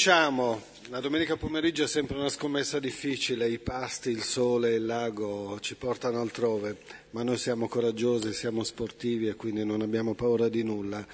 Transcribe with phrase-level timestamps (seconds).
[0.00, 0.62] Cominciamo.
[0.90, 5.74] La domenica pomeriggio è sempre una scommessa difficile, i pasti, il sole, il lago ci
[5.74, 6.76] portano altrove,
[7.10, 11.04] ma noi siamo coraggiosi, siamo sportivi e quindi non abbiamo paura di nulla.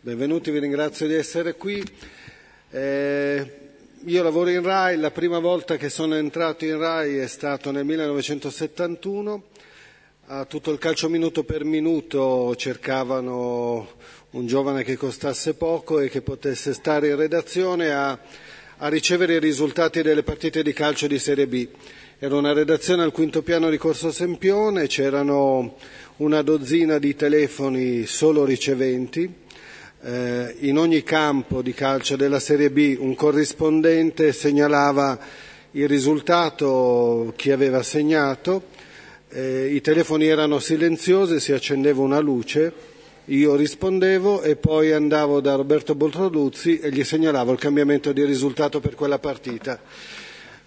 [0.00, 1.80] Benvenuti, vi ringrazio di essere qui.
[2.70, 3.50] Eh,
[4.04, 7.84] io lavoro in RAI, la prima volta che sono entrato in RAI è stato nel
[7.84, 9.44] 1971.
[10.26, 13.86] A tutto il calcio minuto per minuto cercavano
[14.34, 18.18] un giovane che costasse poco e che potesse stare in redazione a,
[18.78, 21.68] a ricevere i risultati delle partite di calcio di Serie B.
[22.18, 25.76] Era una redazione al quinto piano di Corso Sempione, c'erano
[26.16, 29.32] una dozzina di telefoni solo riceventi,
[30.02, 35.16] eh, in ogni campo di calcio della Serie B un corrispondente segnalava
[35.72, 38.64] il risultato, chi aveva segnato,
[39.28, 42.93] eh, i telefoni erano silenziosi, si accendeva una luce
[43.26, 48.80] io rispondevo e poi andavo da Roberto Boltroduzzi e gli segnalavo il cambiamento di risultato
[48.80, 49.80] per quella partita.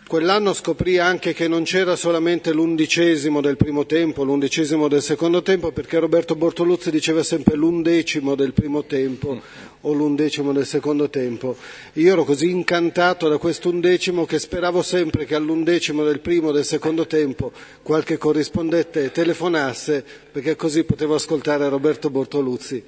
[0.07, 5.71] Quell'anno scoprì anche che non c'era solamente l'undicesimo del primo tempo, l'undicesimo del secondo tempo,
[5.71, 9.41] perché Roberto Bortoluzzi diceva sempre l'undecimo del primo tempo
[9.87, 11.55] o l'undecimo del secondo tempo.
[11.93, 16.65] Io ero così incantato da quest'undecimo che speravo sempre che all'undecimo del primo o del
[16.65, 22.83] secondo tempo qualche corrispondente telefonasse, perché così potevo ascoltare Roberto Bortoluzzi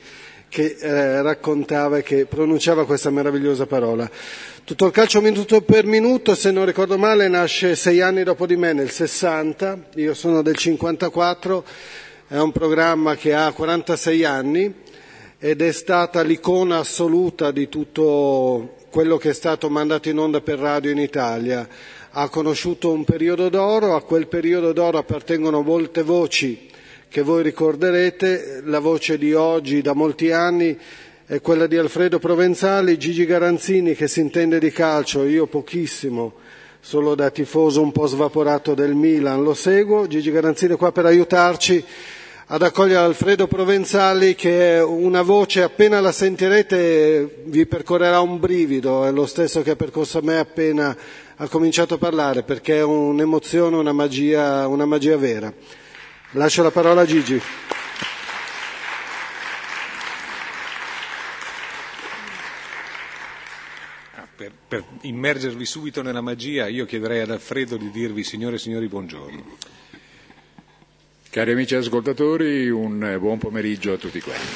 [0.49, 4.09] che eh, raccontava e che pronunciava questa meravigliosa parola.
[4.63, 8.55] Tutto il calcio minuto per minuto, se non ricordo male, nasce sei anni dopo di
[8.55, 11.63] me, nel 60, io sono del 54,
[12.27, 14.73] è un programma che ha 46 anni
[15.41, 20.59] ed è stata l'icona assoluta di tutto quello che è stato mandato in onda per
[20.59, 21.65] radio in Italia.
[22.11, 26.67] Ha conosciuto un periodo d'oro, a quel periodo d'oro appartengono molte voci
[27.07, 30.77] che voi ricorderete, la voce di oggi da molti anni
[31.25, 36.33] è quella di Alfredo Provenzali, Gigi Garanzini che si intende di calcio, io pochissimo,
[36.81, 39.41] solo da tifoso un po' svaporato del Milan.
[39.41, 41.83] Lo seguo, Gigi Garanzini è qua per aiutarci
[42.51, 49.05] ad accogliere Alfredo Provenzali che è una voce, appena la sentirete vi percorrerà un brivido,
[49.05, 50.97] è lo stesso che ha percorso me appena
[51.35, 55.53] ha cominciato a parlare perché è un'emozione, una magia, una magia vera.
[56.31, 57.41] Lascio la parola a Gigi.
[64.35, 68.87] per, per immergervi subito nella magia, io chiederei ad Alfredo di dirvi, signore e signori,
[68.87, 69.68] buongiorno.
[71.31, 74.47] Cari amici ascoltatori, un buon pomeriggio a tutti quanti.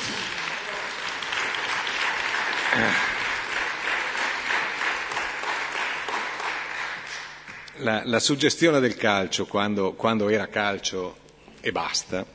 [7.78, 11.18] La, la suggestione del calcio, quando, quando era calcio
[11.62, 12.26] e basta,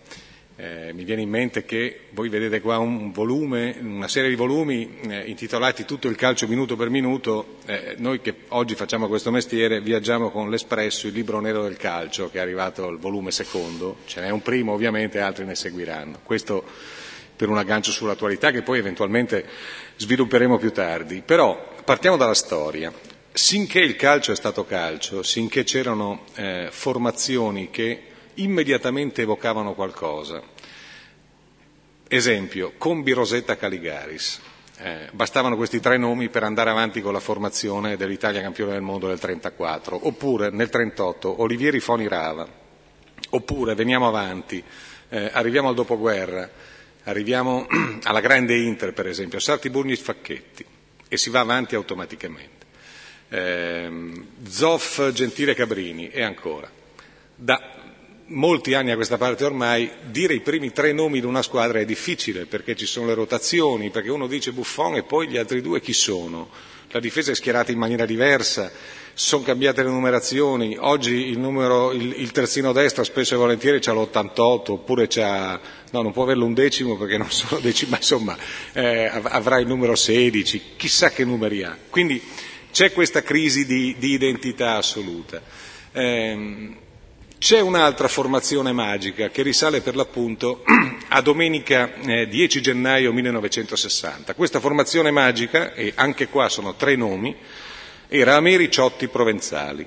[0.60, 4.98] eh, mi viene in mente che voi vedete qua un volume, una serie di volumi
[5.08, 7.58] eh, intitolati Tutto il calcio minuto per minuto.
[7.64, 12.28] Eh, noi che oggi facciamo questo mestiere viaggiamo con l'Espresso, il libro nero del calcio,
[12.28, 13.98] che è arrivato al volume secondo.
[14.06, 16.18] Ce n'è un primo ovviamente, altri ne seguiranno.
[16.24, 16.64] Questo
[17.36, 19.46] per un aggancio sull'attualità che poi eventualmente
[19.94, 21.22] svilupperemo più tardi.
[21.24, 22.92] Però partiamo dalla storia.
[23.30, 28.07] Sinché il calcio è stato calcio, sinché c'erano eh, formazioni che
[28.42, 30.42] immediatamente evocavano qualcosa.
[32.08, 34.40] Esempio, Combi Rosetta Caligaris.
[34.80, 39.08] Eh, bastavano questi tre nomi per andare avanti con la formazione dell'Italia campione del mondo
[39.08, 42.46] del 34, oppure nel 38 Olivieri Foni Rava,
[43.30, 44.62] oppure veniamo avanti,
[45.08, 46.48] eh, arriviamo al dopoguerra,
[47.04, 47.66] arriviamo
[48.04, 50.64] alla grande Inter per esempio, Sarti Burni Facchetti
[51.08, 52.66] e si va avanti automaticamente.
[53.30, 54.12] Eh,
[54.46, 56.70] Zoff Gentile Cabrini e ancora.
[57.34, 57.77] Da
[58.28, 61.84] molti anni a questa parte ormai dire i primi tre nomi di una squadra è
[61.84, 65.80] difficile perché ci sono le rotazioni, perché uno dice Buffon e poi gli altri due
[65.80, 66.48] chi sono?
[66.90, 68.72] La difesa è schierata in maniera diversa,
[69.12, 73.92] sono cambiate le numerazioni, oggi il, numero, il, il terzino destra spesso e volentieri c'ha
[73.92, 75.60] l'88 oppure c'ha,
[75.90, 78.36] no non può avere l'undecimo perché non sono decimi, ma insomma
[78.72, 81.76] eh, avrà il numero 16, chissà che numeri ha.
[81.90, 82.22] Quindi
[82.72, 85.42] c'è questa crisi di, di identità assoluta.
[85.92, 86.76] Eh,
[87.38, 90.64] c'è un'altra formazione magica che risale per l'appunto
[91.08, 94.34] a domenica 10 gennaio 1960.
[94.34, 97.34] Questa formazione magica, e anche qua sono tre nomi,
[98.08, 99.86] era Ameri Ciotti Provenzali.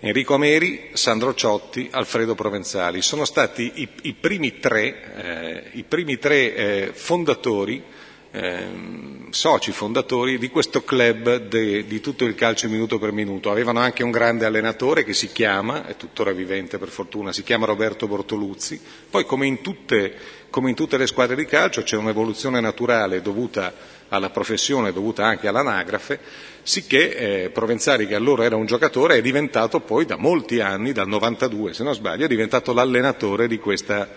[0.00, 6.18] Enrico Ameri, Sandro Ciotti, Alfredo Provenzali sono stati i, i primi tre, eh, i primi
[6.18, 7.82] tre eh, fondatori
[8.30, 13.50] ehm, soci fondatori di questo club de, di tutto il calcio minuto per minuto.
[13.50, 17.66] Avevano anche un grande allenatore che si chiama, è tuttora vivente per fortuna, si chiama
[17.66, 18.80] Roberto Bortoluzzi.
[19.10, 20.14] Poi come in tutte,
[20.50, 25.48] come in tutte le squadre di calcio c'è un'evoluzione naturale dovuta alla professione, dovuta anche
[25.48, 26.18] all'anagrafe,
[26.62, 31.08] sicché eh, Provenzari, che allora era un giocatore, è diventato poi da molti anni, dal
[31.08, 34.08] 92 se non sbaglio, è diventato l'allenatore di questa,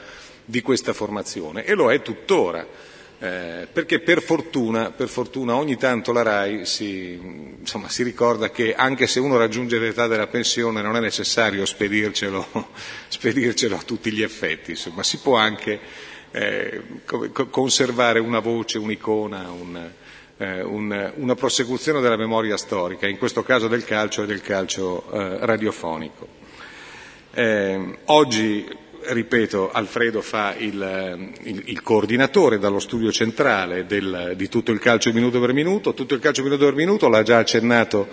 [0.46, 2.66] di questa formazione e lo è tuttora
[3.24, 7.20] eh, perché per fortuna, per fortuna, ogni tanto la RAI si,
[7.60, 12.48] insomma, si, ricorda che anche se uno raggiunge l'età della pensione non è necessario spedircelo,
[13.08, 15.80] spedircelo a tutti gli effetti, insomma, si può anche
[16.32, 16.82] eh,
[17.52, 19.92] conservare una voce, un'icona, un,
[20.38, 25.06] eh, un, una prosecuzione della memoria storica, in questo caso del calcio e del calcio
[25.12, 26.28] eh, radiofonico.
[27.34, 28.68] Eh, oggi
[29.04, 35.12] ripeto, Alfredo fa il, il, il, coordinatore dallo studio centrale del, di tutto il calcio
[35.12, 38.08] minuto per minuto, tutto il calcio minuto per minuto, l'ha già accennato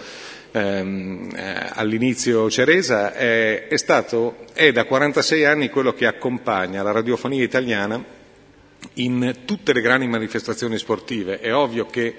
[0.52, 6.92] ehm, eh, all'inizio Ceresa, è, è, stato, è da 46 anni quello che accompagna la
[6.92, 8.02] radiofonia italiana
[8.94, 11.40] in tutte le grandi manifestazioni sportive.
[11.40, 12.16] È ovvio che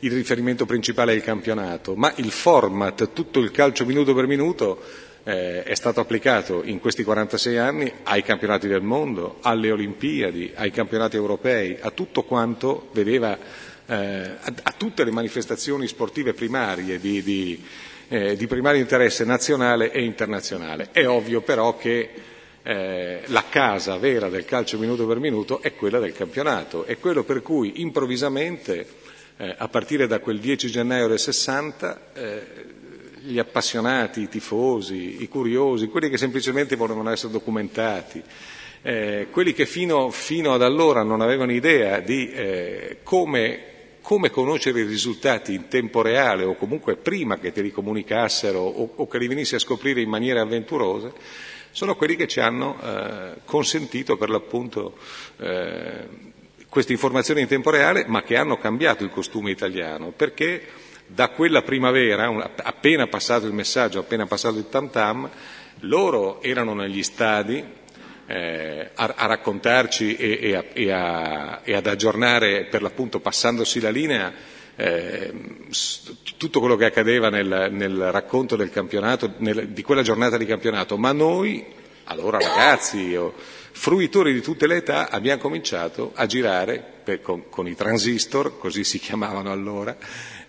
[0.00, 5.08] il riferimento principale è il campionato, ma il format, tutto il calcio minuto per minuto,
[5.24, 10.70] eh, è stato applicato in questi 46 anni ai campionati del mondo, alle Olimpiadi, ai
[10.70, 13.36] campionati europei, a tutto quanto vedeva,
[13.86, 17.64] eh, a, a, tutte le manifestazioni sportive primarie di, di,
[18.08, 20.88] eh, di, primario interesse nazionale e internazionale.
[20.92, 22.08] È ovvio però che
[22.62, 27.24] eh, la casa vera del calcio minuto per minuto è quella del campionato, è quello
[27.24, 28.86] per cui improvvisamente,
[29.36, 32.00] eh, a partire da quel 10 gennaio del 60,
[33.22, 38.22] gli appassionati, i tifosi, i curiosi, quelli che semplicemente volevano essere documentati,
[38.82, 43.64] eh, quelli che fino, fino, ad allora non avevano idea di eh, come,
[44.00, 48.92] come, conoscere i risultati in tempo reale o comunque prima che te li comunicassero o,
[48.96, 51.12] o che li venissi a scoprire in maniere avventurose,
[51.72, 54.96] sono quelli che ci hanno eh, consentito per l'appunto
[55.38, 56.28] eh,
[56.68, 60.62] queste informazioni in tempo reale, ma che hanno cambiato il costume italiano, perché
[61.12, 65.28] da quella primavera, appena passato il messaggio, appena passato il tam tam,
[65.80, 67.64] loro erano negli stadi
[68.26, 73.80] eh, a, a, raccontarci e, e, a, e, a, e, ad aggiornare, per l'appunto passandosi
[73.80, 74.32] la linea,
[74.76, 75.32] eh,
[76.36, 80.96] tutto quello che accadeva nel, nel racconto del campionato, nel, di quella giornata di campionato,
[80.96, 81.64] ma noi,
[82.04, 83.34] allora ragazzi, io,
[83.72, 88.84] fruitori di tutte le età, abbiamo cominciato a girare per, con, con i transistor, così
[88.84, 89.96] si chiamavano allora,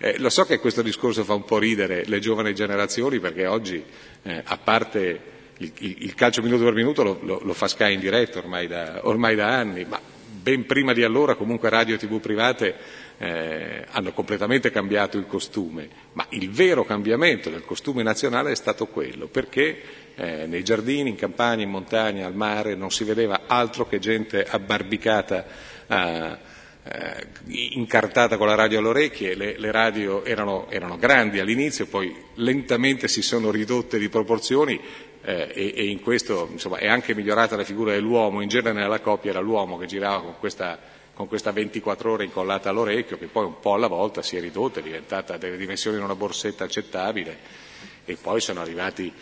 [0.01, 3.83] eh, lo so che questo discorso fa un po' ridere le giovani generazioni perché oggi,
[4.23, 5.21] eh, a parte
[5.57, 9.01] il, il, calcio minuto per minuto, lo, lo, lo fa Sky in diretta ormai da,
[9.03, 10.01] ormai da, anni, ma
[10.41, 12.75] ben prima di allora comunque radio e tv private
[13.19, 18.87] eh, hanno completamente cambiato il costume, ma il vero cambiamento del costume nazionale è stato
[18.87, 19.81] quello, perché
[20.15, 24.43] eh, nei giardini, in campagna, in montagna, al mare non si vedeva altro che gente
[24.49, 25.45] abbarbicata
[25.85, 26.39] a
[26.83, 27.27] eh,
[27.73, 33.07] incartata con la radio alle orecchie, le, le radio erano, erano, grandi all'inizio, poi lentamente
[33.07, 34.79] si sono ridotte di proporzioni
[35.21, 38.99] eh, e, e, in questo insomma, è anche migliorata la figura dell'uomo, in genere nella
[38.99, 40.79] coppia era l'uomo che girava con questa,
[41.13, 44.79] con questa 24 ore incollata all'orecchio, che poi un po' alla volta si è ridotta,
[44.79, 47.69] è diventata delle dimensioni di una borsetta accettabile
[48.05, 49.13] e poi sono arrivati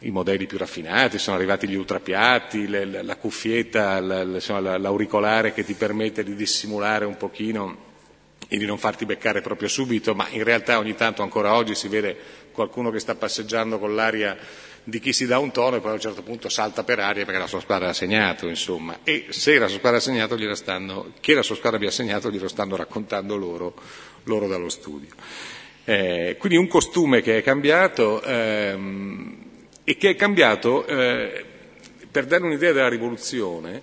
[0.00, 5.64] i modelli più raffinati, sono arrivati gli ultrapiatti, le, la, cuffietta, la, insomma, l'auricolare che
[5.64, 7.84] ti permette di dissimulare un pochino
[8.48, 11.88] e di non farti beccare proprio subito, ma in realtà ogni tanto ancora oggi si
[11.88, 12.16] vede
[12.52, 14.36] qualcuno che sta passeggiando con l'aria
[14.88, 17.24] di chi si dà un tono e poi a un certo punto salta per aria
[17.24, 21.12] perché la sua squadra ha segnato, insomma, e se la sua squadra ha segnato, stanno,
[21.18, 23.74] che la sua squadra abbia segnato glielo stanno raccontando loro,
[24.24, 25.10] loro dallo studio.
[25.84, 29.45] Eh, quindi un costume che è cambiato, ehm,
[29.88, 31.44] e che è cambiato, eh,
[32.10, 33.80] per dare un'idea della rivoluzione,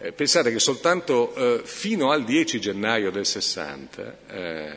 [0.00, 4.72] eh, pensate che soltanto eh, fino al 10 gennaio del 60 eh,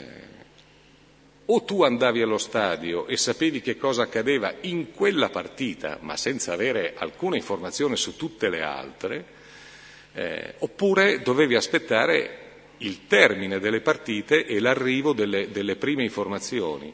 [1.45, 6.53] o tu andavi allo stadio e sapevi che cosa accadeva in quella partita, ma senza
[6.53, 9.25] avere alcuna informazione su tutte le altre,
[10.13, 12.37] eh, oppure dovevi aspettare
[12.77, 16.93] il termine delle partite e l'arrivo delle, delle prime informazioni.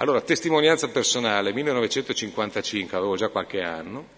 [0.00, 4.08] Allora, testimonianza personale, 1955, avevo già qualche anno,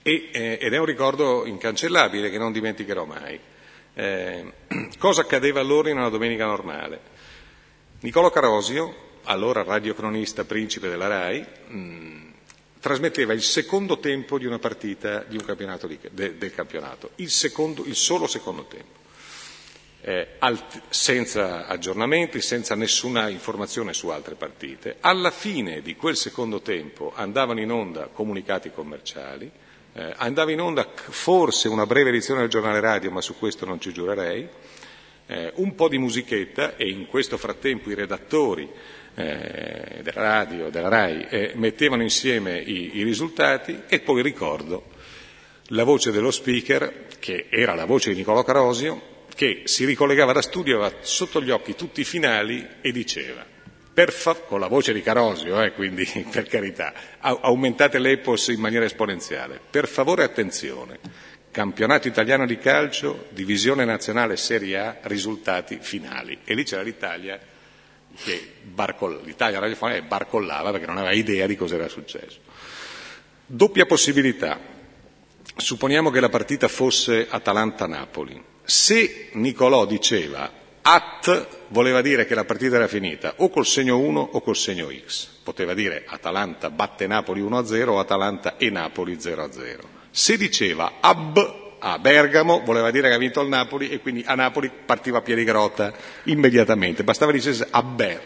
[0.00, 3.38] e, eh, ed è un ricordo incancellabile che non dimenticherò mai.
[3.92, 4.52] Eh,
[4.98, 7.00] cosa accadeva allora in una domenica normale?
[8.00, 12.30] Nicolo Carosio, allora radiocronista principe della RAI, mh, mm,
[12.80, 17.28] trasmetteva il secondo tempo di una partita di un campionato di, de, del campionato, il,
[17.28, 18.99] secondo, il solo secondo tempo.
[20.02, 24.96] Eh, alt- senza aggiornamenti, senza nessuna informazione su altre partite.
[25.00, 29.50] Alla fine di quel secondo tempo andavano in onda comunicati commerciali,
[29.92, 33.80] eh, andava in onda forse una breve edizione del giornale radio, ma su questo non
[33.80, 34.48] ci giurerei,
[35.26, 38.68] eh, un po' di musichetta e in questo frattempo i redattori
[39.14, 44.84] eh, della radio, della RAI, eh, mettevano insieme i, i risultati e poi ricordo
[45.72, 49.09] la voce dello speaker, che era la voce di Nicolò Carosio,
[49.40, 53.42] che si ricollegava da studio, aveva sotto gli occhi tutti i finali e diceva,
[54.08, 59.58] fa- con la voce di Carosio, eh, quindi per carità, aumentate l'epos in maniera esponenziale,
[59.70, 60.98] per favore attenzione,
[61.50, 66.40] campionato italiano di calcio, divisione nazionale Serie A, risultati finali.
[66.44, 67.40] E lì c'era l'Italia
[68.22, 72.40] che barcoll- l'Italia radiofonica barcollava perché non aveva idea di cosa era successo.
[73.46, 74.60] Doppia possibilità.
[75.56, 78.49] Supponiamo che la partita fosse Atalanta-Napoli.
[78.62, 80.50] Se Nicolò diceva
[80.82, 84.88] at voleva dire che la partita era finita o col segno 1 o col segno
[84.90, 85.28] X.
[85.42, 89.78] Poteva dire Atalanta batte Napoli 1-0 o Atalanta e Napoli 0-0.
[90.10, 94.34] Se diceva ab a Bergamo voleva dire che ha vinto il Napoli e quindi a
[94.34, 95.92] Napoli partiva a piedi grotta
[96.24, 97.04] immediatamente.
[97.04, 98.20] Bastava dicesse aber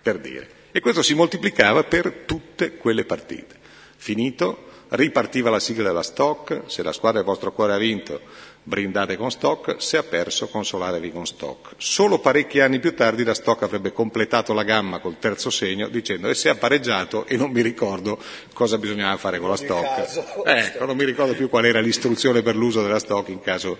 [0.00, 0.60] per dire.
[0.72, 3.56] E questo si moltiplicava per tutte quelle partite.
[3.96, 8.20] Finito, ripartiva la sigla della stock, se la squadra del vostro cuore ha vinto
[8.64, 11.74] brindate con stock, se ha perso consolatevi con stock.
[11.78, 16.28] Solo parecchi anni più tardi la stock avrebbe completato la gamma col terzo segno dicendo
[16.28, 18.18] e se ha pareggiato e non mi ricordo
[18.52, 20.44] cosa bisognava fare con la stock.
[20.44, 23.78] Ecco, non mi ricordo più qual era l'istruzione per l'uso della stock in caso,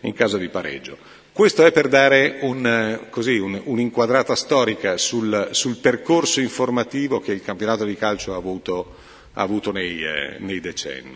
[0.00, 0.96] in caso di pareggio.
[1.32, 7.42] Questo è per dare un, così, un, un'inquadrata storica sul, sul, percorso informativo che il
[7.42, 8.96] campionato di calcio ha avuto,
[9.34, 11.14] ha avuto nei, eh, nei decenni.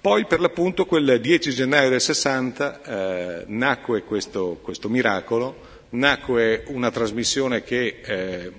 [0.00, 6.90] Poi per l'appunto quel 10 gennaio del 60 eh, nacque questo, questo, miracolo, nacque una
[6.90, 8.52] trasmissione che eh,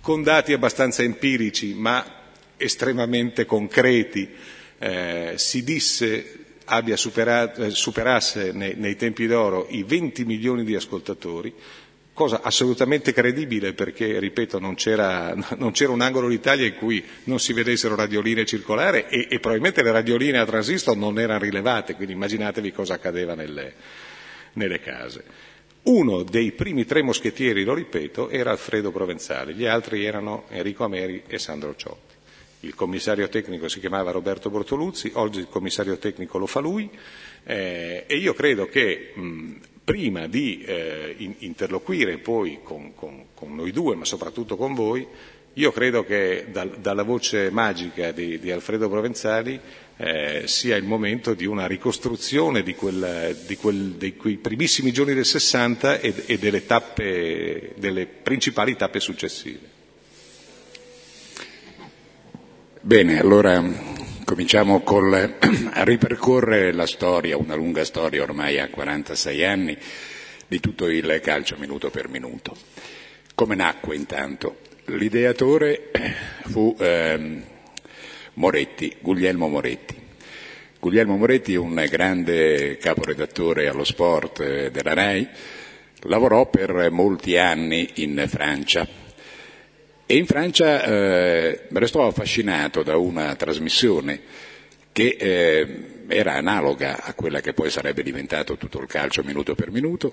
[0.00, 2.04] con dati abbastanza empirici ma
[2.58, 4.28] estremamente concreti
[4.78, 10.74] eh, si disse abbia superato, eh, superasse nei, nei tempi d'oro i 20 milioni di
[10.74, 11.52] ascoltatori,
[12.14, 17.38] cosa assolutamente credibile perché, ripeto, non c'era, non c'era, un angolo d'Italia in cui non
[17.40, 22.14] si vedessero radioline circolare e, e probabilmente le radioline a transistor non erano rilevate, quindi
[22.14, 23.74] immaginatevi cosa accadeva nelle,
[24.54, 25.24] nelle case.
[25.82, 31.24] Uno dei primi tre moschettieri, lo ripeto, era Alfredo Provenzale, gli altri erano Enrico Ameri
[31.26, 32.14] e Sandro Ciotti.
[32.60, 36.88] Il commissario tecnico si chiamava Roberto Bortoluzzi, oggi il commissario tecnico lo fa lui
[37.44, 39.54] eh, e io credo che mh,
[39.84, 45.06] prima di eh, interloquire poi con, con, con, noi due, ma soprattutto con voi,
[45.54, 49.60] io credo che dal, dalla voce magica di, di Alfredo Provenzali
[49.96, 55.14] eh, sia il momento di una ricostruzione di, quel, di, quel, di quei primissimi giorni
[55.14, 59.72] del 60 e, e delle, tappe, delle principali tappe successive.
[62.80, 63.62] Bene, allora
[64.24, 65.12] Cominciamo col,
[65.72, 69.76] a ripercorrere la storia, una lunga storia ormai a 46 anni,
[70.48, 72.56] di tutto il calcio minuto per minuto.
[73.34, 74.60] Come nacque intanto?
[74.86, 75.90] L'ideatore
[76.44, 77.42] fu eh,
[78.34, 79.94] Moretti, Guglielmo Moretti.
[80.80, 85.28] Guglielmo Moretti un grande caporedattore allo sport eh, della RAI,
[86.04, 88.88] lavorò per molti anni in Francia,
[90.06, 94.20] e in Francia eh, restò affascinato da una trasmissione
[94.92, 99.70] che eh, era analoga a quella che poi sarebbe diventato tutto il calcio minuto per
[99.70, 100.12] minuto,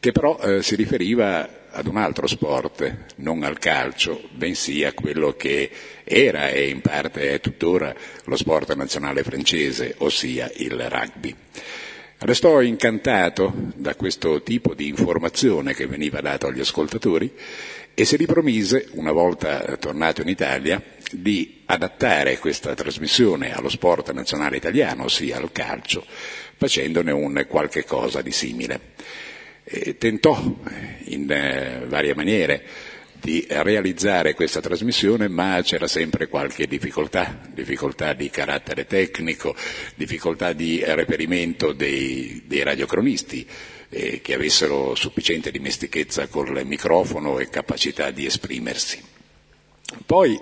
[0.00, 5.34] che però eh, si riferiva ad un altro sport, non al calcio, bensì a quello
[5.34, 5.70] che
[6.04, 11.34] era e in parte è tuttora lo sport nazionale francese, ossia il rugby.
[12.24, 17.28] Restò incantato da questo tipo di informazione che veniva dato agli ascoltatori
[17.94, 24.56] e si ripromise, una volta tornato in Italia, di adattare questa trasmissione allo sport nazionale
[24.56, 26.06] italiano, ossia al calcio,
[26.54, 28.80] facendone un qualche cosa di simile.
[29.64, 32.62] E tentò eh, in eh, varie maniere
[33.22, 39.54] di realizzare questa trasmissione, ma c'era sempre qualche difficoltà, difficoltà di carattere tecnico,
[39.94, 43.46] difficoltà di reperimento dei, dei radiocronisti,
[43.90, 49.00] eh, che avessero sufficiente dimestichezza col microfono e capacità di esprimersi.
[50.04, 50.40] Poi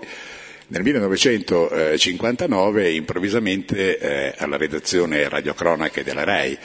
[0.67, 6.57] nel 1959 improvvisamente eh, alla redazione radiocronache della RAI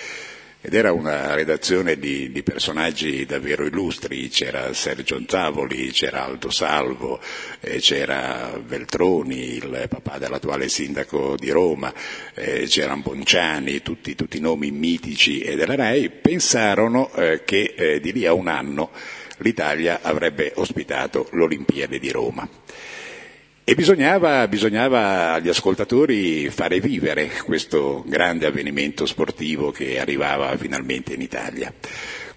[0.61, 7.21] ed era una redazione di, di, personaggi davvero illustri, c'era Sergio Tavoli, c'era Aldo Salvo,
[7.61, 11.93] eh, c'era Veltroni, il papà dell'attuale sindaco di Roma,
[12.35, 18.13] eh, c'erano Bonciani, tutti, tutti nomi mitici e della RAI, pensarono eh, che eh, di
[18.13, 18.91] lì a un anno
[19.39, 22.49] l'Italia avrebbe ospitato l'Olimpiade di Roma.
[23.69, 31.21] E bisognava, bisognava, agli ascoltatori fare vivere questo grande avvenimento sportivo che arrivava finalmente in
[31.21, 31.75] Italia.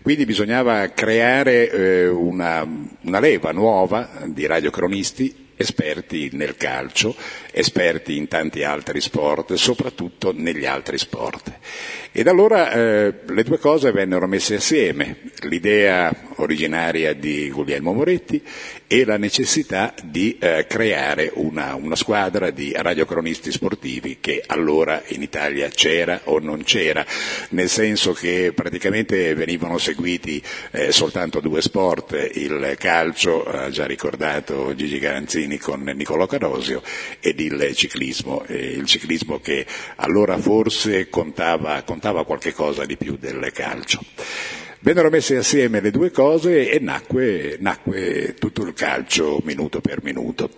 [0.01, 2.67] Quindi bisognava creare eh, una,
[3.01, 7.15] una leva nuova di radiocronisti esperti nel calcio,
[7.51, 11.51] esperti in tanti altri sport, soprattutto negli altri sport.
[12.12, 18.44] Ed allora eh, le due cose vennero messe assieme, l'idea originaria di Guglielmo Moretti
[18.88, 25.22] e la necessità di eh, creare una, una, squadra di radiocronisti sportivi che allora in
[25.22, 27.06] Italia c'era o non c'era,
[27.50, 30.41] nel senso che praticamente venivano seguiti
[30.72, 36.82] eh, soltanto due sport, il calcio, ha già ricordato Gigi Garanzini con Niccolò Carosio,
[37.46, 39.65] il ciclismo, eh, il ciclismo che
[39.98, 44.01] allora forse contava, contava qualche cosa di più del calcio.
[44.81, 50.51] Vennero messe assieme le due cose e nacque, nacque tutto il calcio minuto per minuto.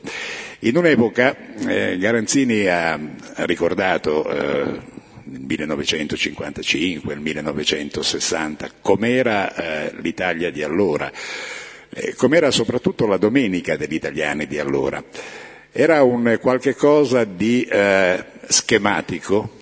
[0.60, 1.36] In un'epoca
[1.68, 11.12] eh, Garanzini ha, ha ricordato eh, nel 1955, nel 1960, com'era eh, l'Italia di allora,
[11.90, 15.04] eh, com'era soprattutto la domenica degli italiani di allora.
[15.74, 19.60] Era un qualche cosa di eh, schematico,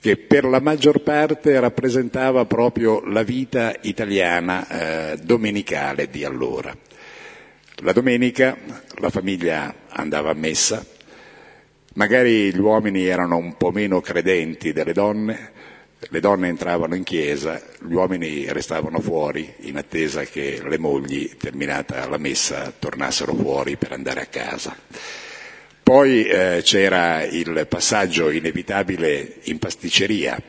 [0.00, 6.72] che per la maggior parte rappresentava proprio la vita italiana eh, domenicale di allora.
[7.78, 8.56] La domenica
[8.98, 10.86] la famiglia andava a messa,
[11.94, 15.50] magari gli uomini erano un po' meno credenti delle donne,
[15.98, 22.08] le donne entravano in chiesa, gli uomini restavano fuori in attesa che le mogli, terminata
[22.08, 24.76] la messa, tornassero fuori per andare a casa.
[25.82, 30.40] Poi eh, c'era il passaggio inevitabile in pasticceria,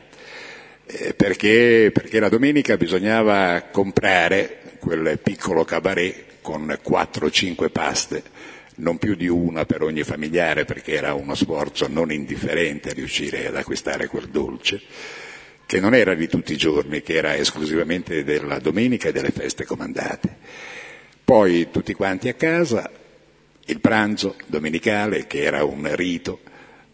[0.86, 8.22] eh, perché, perché la domenica bisognava comprare quel piccolo cabaret con 4-5 paste,
[8.76, 13.56] non più di una per ogni familiare perché era uno sforzo non indifferente riuscire ad
[13.56, 14.80] acquistare quel dolce,
[15.66, 19.64] che non era di tutti i giorni, che era esclusivamente della domenica e delle feste
[19.64, 20.36] comandate.
[21.24, 22.90] Poi tutti quanti a casa,
[23.66, 26.40] il pranzo domenicale che era un rito,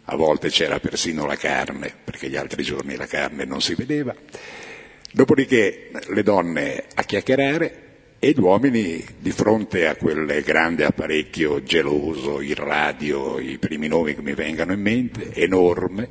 [0.05, 4.15] a volte c'era persino la carne, perché gli altri giorni la carne non si vedeva,
[5.13, 12.41] dopodiché le donne a chiacchierare e gli uomini di fronte a quel grande apparecchio geloso,
[12.41, 16.09] il radio, i primi nomi che mi vengano in mente, enorme,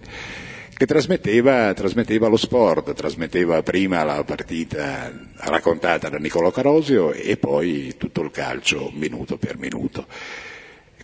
[0.79, 7.95] che trasmetteva, trasmetteva, lo sport, trasmetteva prima la partita raccontata da Niccolò Carosio e poi
[7.97, 10.07] tutto il calcio minuto per minuto.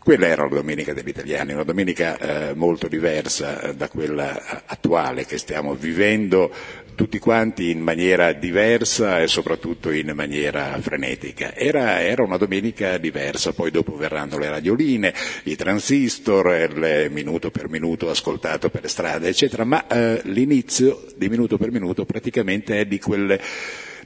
[0.06, 5.26] Quella era la domenica degli italiani, una domenica eh, molto diversa eh, da quella attuale
[5.26, 6.54] che stiamo vivendo
[6.94, 11.56] tutti quanti in maniera diversa e soprattutto in maniera frenetica.
[11.56, 15.12] Era, era, una domenica diversa, poi dopo verranno le radioline,
[15.46, 21.58] i transistor, il minuto per minuto ascoltato per strada, eccetera, ma eh, l'inizio di minuto
[21.58, 23.42] per minuto praticamente è di quelle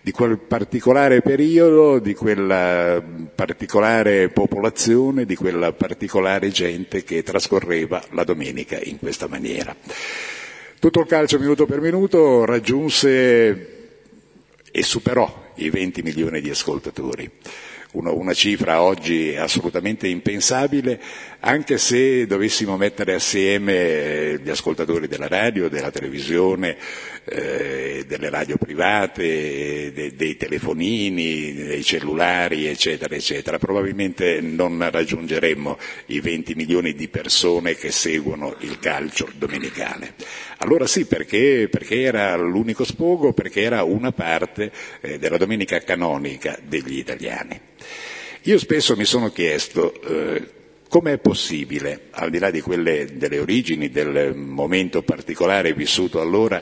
[0.01, 3.01] di quel particolare periodo, di quella
[3.35, 9.75] particolare popolazione, di quella particolare gente che trascorreva la domenica in questa maniera.
[10.79, 13.77] Tutto il calcio minuto per minuto raggiunse
[14.71, 17.29] e superò i 20 milioni di ascoltatori
[17.91, 21.01] una, una cifra oggi assolutamente impensabile,
[21.41, 26.75] anche se dovessimo mettere assieme gli ascoltatori della radio, della televisione,
[27.23, 33.57] eh, delle radio private, de, dei telefonini, dei cellulari, eccetera, eccetera.
[33.57, 40.15] Probabilmente non raggiungeremmo i 20 milioni di persone che seguono il calcio domenicale.
[40.57, 46.59] Allora sì, perché, perché era l'unico sfogo, perché era una parte eh, della domenica canonica
[46.61, 47.59] degli italiani.
[48.43, 50.58] Io spesso mi sono chiesto eh,
[50.89, 56.61] come è possibile, al di là di quelle delle origini, del momento particolare vissuto allora,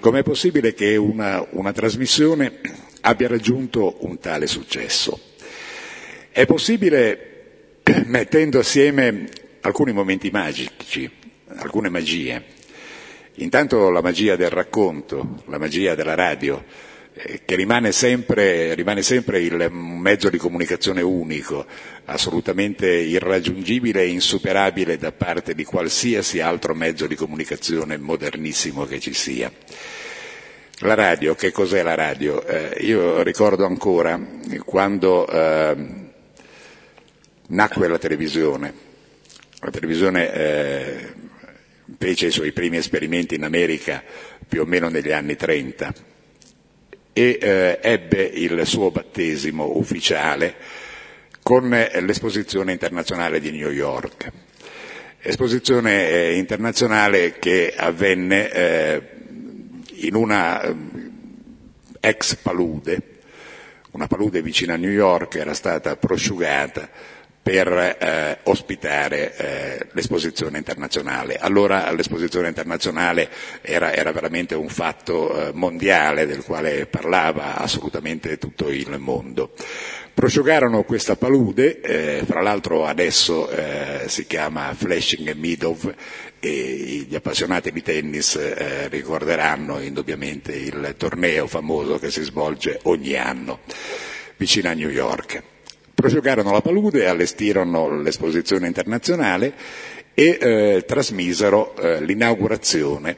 [0.00, 2.60] com'è possibile che una, una trasmissione
[3.02, 5.20] abbia raggiunto un tale successo?
[6.30, 9.28] È possibile mettendo assieme
[9.60, 11.10] alcuni momenti magici,
[11.58, 12.54] alcune magie,
[13.38, 16.64] Intanto la magia del racconto, la magia della radio,
[17.16, 21.64] che rimane sempre, rimane sempre il mezzo di comunicazione unico,
[22.04, 29.14] assolutamente irraggiungibile e insuperabile da parte di qualsiasi altro mezzo di comunicazione modernissimo che ci
[29.14, 29.50] sia.
[30.80, 32.44] La radio, che cos'è la radio?
[32.46, 34.20] Eh, io ricordo ancora
[34.66, 35.74] quando eh,
[37.48, 38.74] nacque la televisione.
[39.60, 41.12] La televisione eh,
[41.96, 44.02] fece i suoi primi esperimenti in America
[44.46, 46.14] più o meno negli anni 30
[47.18, 50.54] e eh, ebbe il suo battesimo ufficiale
[51.42, 54.30] con l'esposizione internazionale di New York.
[55.20, 59.02] Esposizione eh, internazionale che avvenne eh,
[60.00, 60.74] in una eh,
[62.00, 63.00] ex palude,
[63.92, 66.86] una palude vicina a New York era stata prosciugata
[67.46, 71.36] per eh, ospitare eh, l'esposizione internazionale.
[71.36, 73.28] Allora l'esposizione internazionale
[73.60, 79.52] era, era veramente un fatto eh, mondiale del quale parlava assolutamente tutto il mondo.
[80.12, 85.78] Prosciugarono questa palude, eh, fra l'altro adesso eh, si chiama Flashing Meadow
[86.40, 93.14] e gli appassionati di tennis eh, ricorderanno indubbiamente il torneo famoso che si svolge ogni
[93.14, 93.60] anno
[94.36, 95.54] vicino a New York
[95.96, 99.54] prosciugarono la palude, allestirono l'esposizione internazionale
[100.12, 103.16] e eh, trasmisero eh, l'inaugurazione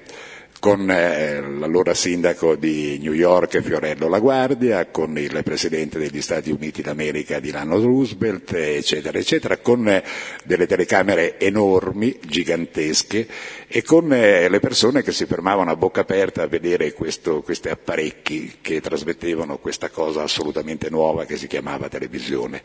[0.60, 6.82] con eh, l'allora sindaco di New York Fiorello LaGuardia, con il presidente degli Stati Uniti
[6.82, 10.02] d'America Delano Roosevelt, eccetera, eccetera, con eh,
[10.44, 13.26] delle telecamere enormi, gigantesche,
[13.68, 17.68] e con eh, le persone che si fermavano a bocca aperta a vedere questo, questi
[17.68, 22.62] apparecchi che trasmettevano questa cosa assolutamente nuova che si chiamava televisione.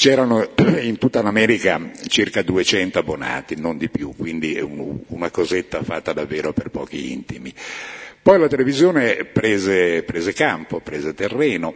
[0.00, 0.48] C'erano
[0.80, 6.70] in tutta l'America circa 200 abbonati, non di più, quindi una cosetta fatta davvero per
[6.70, 7.52] pochi intimi.
[8.22, 11.74] Poi la televisione prese, prese campo, prese terreno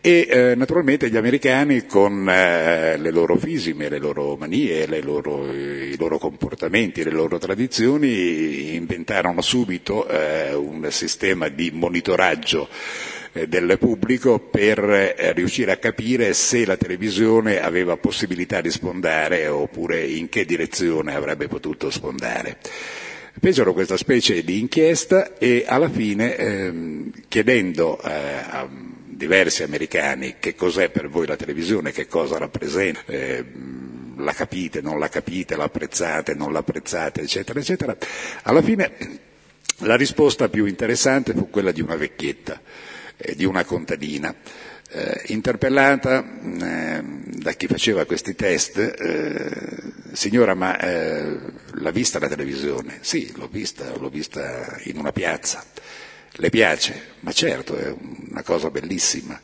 [0.00, 5.48] e eh, naturalmente gli americani con eh, le loro fisime, le loro manie, le loro,
[5.52, 12.68] i loro comportamenti, le loro tradizioni inventarono subito eh, un sistema di monitoraggio
[13.48, 20.04] del pubblico per eh, riuscire a capire se la televisione aveva possibilità di sfondare oppure
[20.06, 22.58] in che direzione avrebbe potuto sfondare.
[23.40, 30.54] Fecero questa specie di inchiesta e alla fine ehm, chiedendo eh, a diversi americani che
[30.54, 33.44] cos'è per voi la televisione, che cosa rappresenta, eh,
[34.18, 37.96] la capite, non la capite, l'apprezzate, non l'apprezzate, eccetera, eccetera,
[38.42, 38.92] alla fine
[39.78, 42.60] la risposta più interessante fu quella di una vecchietta
[43.16, 44.34] eh, di una contadina.
[44.90, 51.36] Eh, interpellata eh, da chi faceva questi test, eh, signora ma eh,
[51.72, 52.98] l'ha vista la televisione?
[53.00, 55.64] Sì, l'ho vista, l'ho vista in una piazza.
[56.36, 57.12] Le piace?
[57.20, 57.94] Ma certo, è
[58.30, 59.40] una cosa bellissima,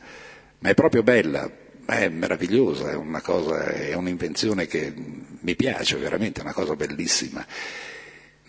[0.59, 1.51] ma è proprio bella,
[1.87, 4.93] è meravigliosa, è cosa, è un'invenzione che
[5.41, 7.45] mi piace, veramente è una cosa bellissima.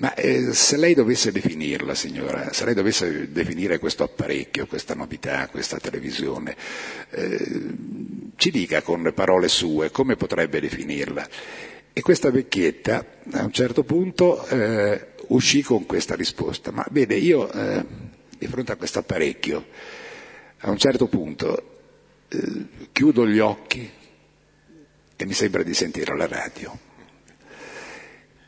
[0.02, 5.48] Ma eh, se lei dovesse definirla, signora, se lei dovesse definire questo apparecchio, questa novità,
[5.48, 6.56] questa televisione,
[7.12, 7.62] eh,
[8.36, 11.28] ci dica con parole sue come potrebbe definirla.
[11.94, 16.72] E questa vecchietta a un certo punto eh, uscì con questa risposta.
[16.72, 17.86] Ma vede, io eh,
[18.40, 19.66] di fronte a questo apparecchio,
[20.62, 21.82] a un certo punto
[22.28, 23.88] eh, chiudo gli occhi
[25.16, 26.90] e mi sembra di sentire la radio.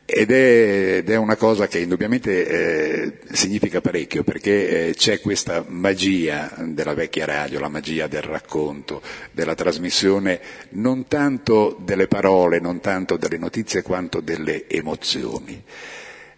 [0.05, 5.63] Ed è, ed è, una cosa che indubbiamente eh, significa parecchio perché eh, c'è questa
[5.65, 12.81] magia della vecchia radio, la magia del racconto, della trasmissione, non tanto delle parole, non
[12.81, 15.63] tanto delle notizie quanto delle emozioni.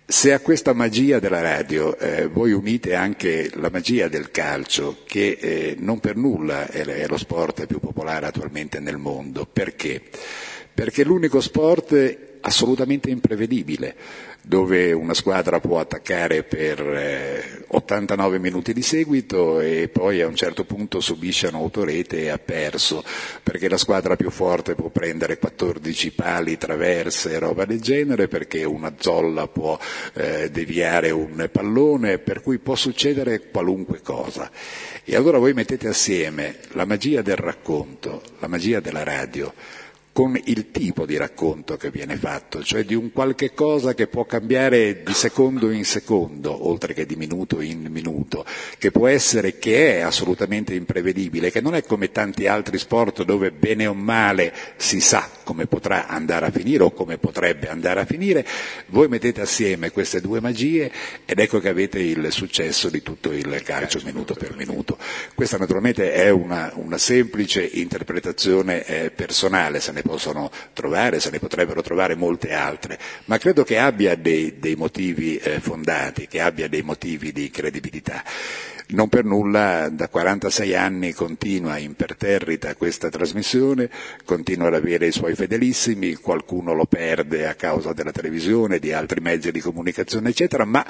[0.08, 5.40] Se a questa magia della radio eh, voi unite anche la magia del calcio, che
[5.42, 10.04] eh, non per nulla è, è lo sport più popolare attualmente nel mondo, perché?
[10.72, 13.96] Perché l'unico sport assolutamente imprevedibile,
[14.42, 20.36] dove una squadra può attaccare per eh, 89 minuti di seguito e poi a un
[20.36, 23.04] certo punto subisce un'autorete e ha perso,
[23.42, 28.64] perché la squadra più forte può prendere 14 pali, traverse e roba del genere, perché
[28.64, 29.78] una zolla può
[30.14, 34.52] eh, deviare un pallone, per cui può succedere qualunque cosa.
[35.04, 39.52] E allora voi mettete assieme la magia del racconto, la magia della radio,
[40.16, 44.24] con il tipo di racconto che viene fatto, cioè di un qualche cosa che può
[44.24, 48.46] cambiare di secondo in secondo, oltre che di minuto in minuto,
[48.78, 53.52] che può essere, che è assolutamente imprevedibile, che non è come tanti altri sport dove
[53.52, 58.06] bene o male si sa come potrà andare a finire o come potrebbe andare a
[58.06, 58.48] finire,
[58.88, 60.90] voi mettete assieme queste due magie
[61.26, 64.98] ed ecco che avete il successo di tutto il calcio minuto per minuto.
[65.36, 71.40] Questa naturalmente è una, una semplice interpretazione eh, personale, se ne possono trovare, se ne
[71.40, 76.70] potrebbero trovare molte altre, ma credo che abbia dei, dei motivi eh, fondati, che abbia
[76.70, 78.24] dei motivi di credibilità.
[78.88, 83.90] Non per nulla da 46 anni continua imperterrita questa trasmissione,
[84.24, 89.22] continua ad avere i suoi fedelissimi, qualcuno lo perde a causa della televisione, di altri
[89.22, 90.86] mezzi di comunicazione, eccetera, ma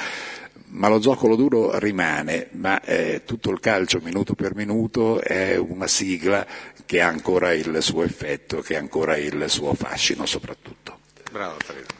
[0.76, 5.88] ma lo zoccolo duro rimane, ma eh, tutto il calcio minuto per minuto è una
[5.88, 6.46] sigla
[6.86, 11.00] che ha ancora il suo effetto, che ha ancora il suo fascino soprattutto.
[11.32, 11.94] Bravo Fredo.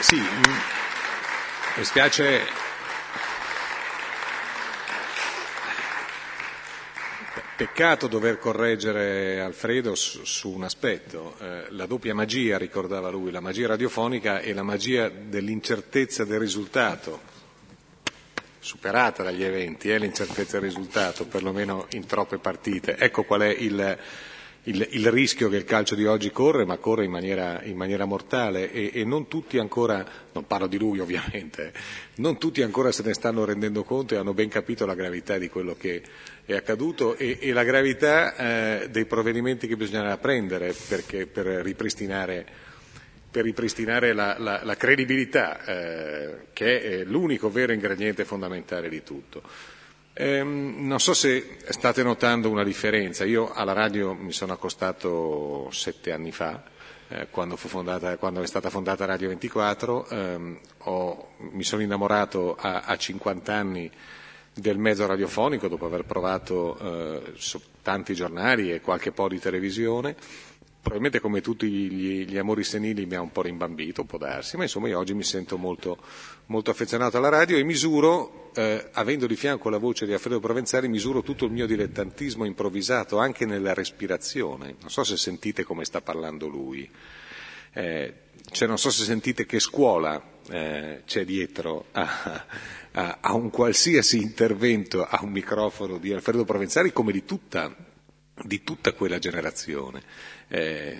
[0.00, 0.16] Sì,
[1.76, 2.40] mi spiace
[7.60, 13.66] Peccato dover correggere Alfredo su, un aspetto, eh, la doppia magia, ricordava lui, la magia
[13.66, 17.20] radiofonica e la magia dell'incertezza del risultato,
[18.58, 22.96] superata dagli eventi, è l'incertezza del risultato, perlomeno in troppe partite.
[22.96, 23.98] Ecco qual è il,
[24.64, 28.04] il, il rischio che il calcio di oggi corre, ma corre in maniera, in maniera
[28.04, 31.72] mortale e, e, non tutti ancora, non parlo di lui ovviamente,
[32.16, 35.48] non tutti ancora se ne stanno rendendo conto e hanno ben capito la gravità di
[35.48, 36.02] quello che
[36.44, 38.36] è accaduto e, e la gravità
[38.82, 42.44] eh, dei provvedimenti che bisognerà prendere perché, per ripristinare,
[43.30, 49.42] per ripristinare la, la, la, credibilità, eh, che è l'unico vero ingrediente fondamentale di tutto.
[50.20, 53.24] Ehm, non so se state notando una differenza.
[53.24, 56.62] Io alla radio mi sono accostato sette anni fa,
[57.08, 60.08] eh, quando, fondata, quando, è stata fondata Radio 24.
[60.10, 63.90] Ehm, ho, mi sono innamorato a, a 50 anni
[64.52, 67.32] del mezzo radiofonico dopo aver provato eh,
[67.80, 70.16] tanti giornali e qualche po' di televisione
[70.80, 74.62] probabilmente come tutti gli, gli, amori senili mi ha un po' rimbambito, può darsi, ma
[74.62, 75.98] insomma io oggi mi sento molto,
[76.46, 80.88] molto affezionato alla radio e misuro, eh, avendo di fianco la voce di Alfredo Provenzali,
[80.88, 84.76] misuro tutto il mio dilettantismo improvvisato anche nella respirazione.
[84.80, 86.88] Non so se sentite come sta parlando lui.
[87.72, 88.14] Eh,
[88.50, 92.46] cioè non so se sentite che scuola eh, c'è dietro a,
[92.92, 97.72] a, a un qualsiasi intervento a un microfono di Alfredo Provenzali come di tutta,
[98.44, 100.02] di tutta quella generazione.
[100.48, 100.98] Eh,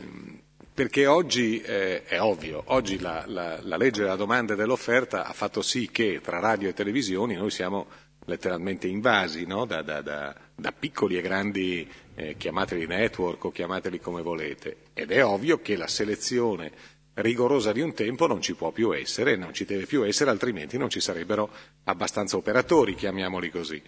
[0.73, 5.33] perché oggi eh, è ovvio, oggi la, la, la, legge della domanda e dell'offerta ha
[5.33, 7.87] fatto sì che tra radio e televisioni noi siamo
[8.25, 9.65] letteralmente invasi no?
[9.65, 15.11] da, da, da, da, piccoli e grandi, eh, chiamateli network o chiamateli come volete, ed
[15.11, 16.73] è ovvio che la selezione
[17.15, 20.79] rigorosa di un tempo non ci può più essere, non ci deve più essere, altrimenti
[20.79, 21.51] non ci sarebbero
[21.85, 23.83] abbastanza operatori, chiamiamoli così.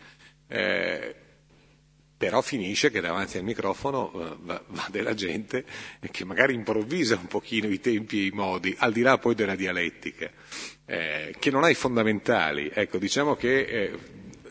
[0.48, 1.14] Eh,
[2.22, 5.64] però finisce che davanti al microfono uh, va, va, della gente
[6.08, 9.56] che magari improvvisa un pochino i tempi e i modi, al di là poi della
[9.56, 10.30] dialettica,
[10.86, 12.70] eh, che non ha i fondamentali.
[12.72, 13.98] Ecco, diciamo che eh,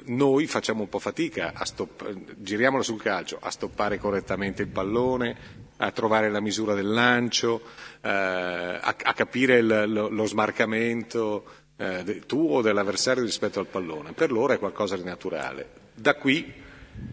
[0.07, 2.03] noi facciamo un po' fatica, a stopp-
[2.39, 5.37] giriamolo sul calcio, a stoppare correttamente il pallone,
[5.77, 7.61] a trovare la misura del lancio,
[8.01, 11.45] eh, a, a, capire il, lo, lo, smarcamento
[11.77, 14.11] eh, tuo o dell'avversario rispetto al pallone.
[14.11, 15.79] Per loro è qualcosa di naturale.
[15.93, 16.60] Da qui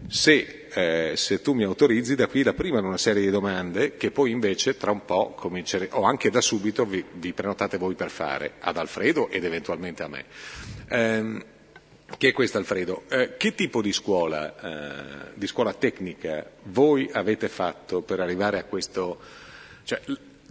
[0.07, 4.11] se, eh, se, tu mi autorizzi, da qui la prima una serie di domande che
[4.11, 8.09] poi invece tra un po' cominceremo, o anche da subito vi, vi, prenotate voi per
[8.09, 10.25] fare, ad Alfredo ed eventualmente a me.
[10.87, 11.45] Eh,
[12.17, 13.03] che è questo Alfredo?
[13.09, 18.63] Eh, che tipo di scuola, eh, di scuola tecnica voi avete fatto per arrivare a
[18.63, 19.19] questo?
[19.83, 20.01] Cioè,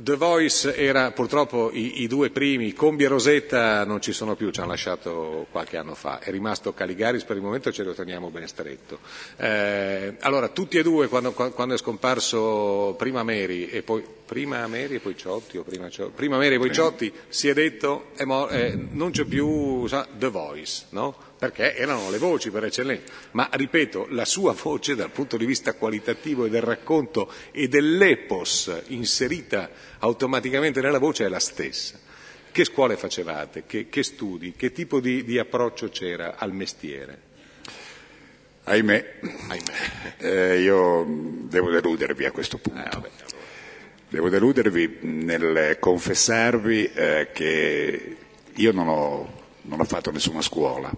[0.01, 4.51] The Voice era purtroppo i, i, due primi, Combi e Rosetta non ci sono più,
[4.51, 7.95] ci hanno lasciato qualche anno fa, è rimasto Caligaris per il momento e ce lo
[7.95, 9.01] teniamo ben stretto.
[9.37, 14.95] Eh, allora, tutti e due, quando, quando, è scomparso prima Mary e poi, prima Mary
[14.95, 18.23] e poi Ciotti, o prima, Ciotti, prima Mary e poi Ciotti, si è detto, è
[18.23, 21.28] mor- eh, non c'è più sa, The Voice, no?
[21.39, 25.75] Perché erano le voci per eccellenza, ma ripeto, la sua voce dal punto di vista
[25.75, 29.71] qualitativo e del racconto e dell'epos inserita
[30.01, 31.99] automaticamente nella voce è la stessa.
[32.51, 33.65] Che scuole facevate?
[33.67, 34.53] Che, che studi?
[34.57, 37.27] Che tipo di, di, approccio c'era al mestiere?
[38.65, 39.15] Ahimè,
[39.49, 40.17] Ahimè.
[40.19, 42.81] Eh, io devo deludervi a questo punto.
[42.81, 43.47] Eh, vabbè, allora.
[44.09, 48.17] Devo deludervi nel confessarvi eh, che
[48.55, 50.91] io non ho, non ho fatto nessuna scuola,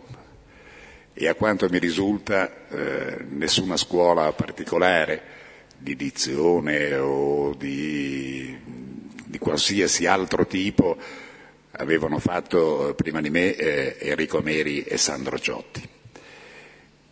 [1.21, 5.23] e a quanto mi risulta eh, nessuna scuola particolare
[5.77, 8.57] di dizione o di,
[9.27, 10.97] di, qualsiasi altro tipo
[11.73, 15.87] avevano fatto eh, prima di me eh, Enrico Meri e Sandro Ciotti.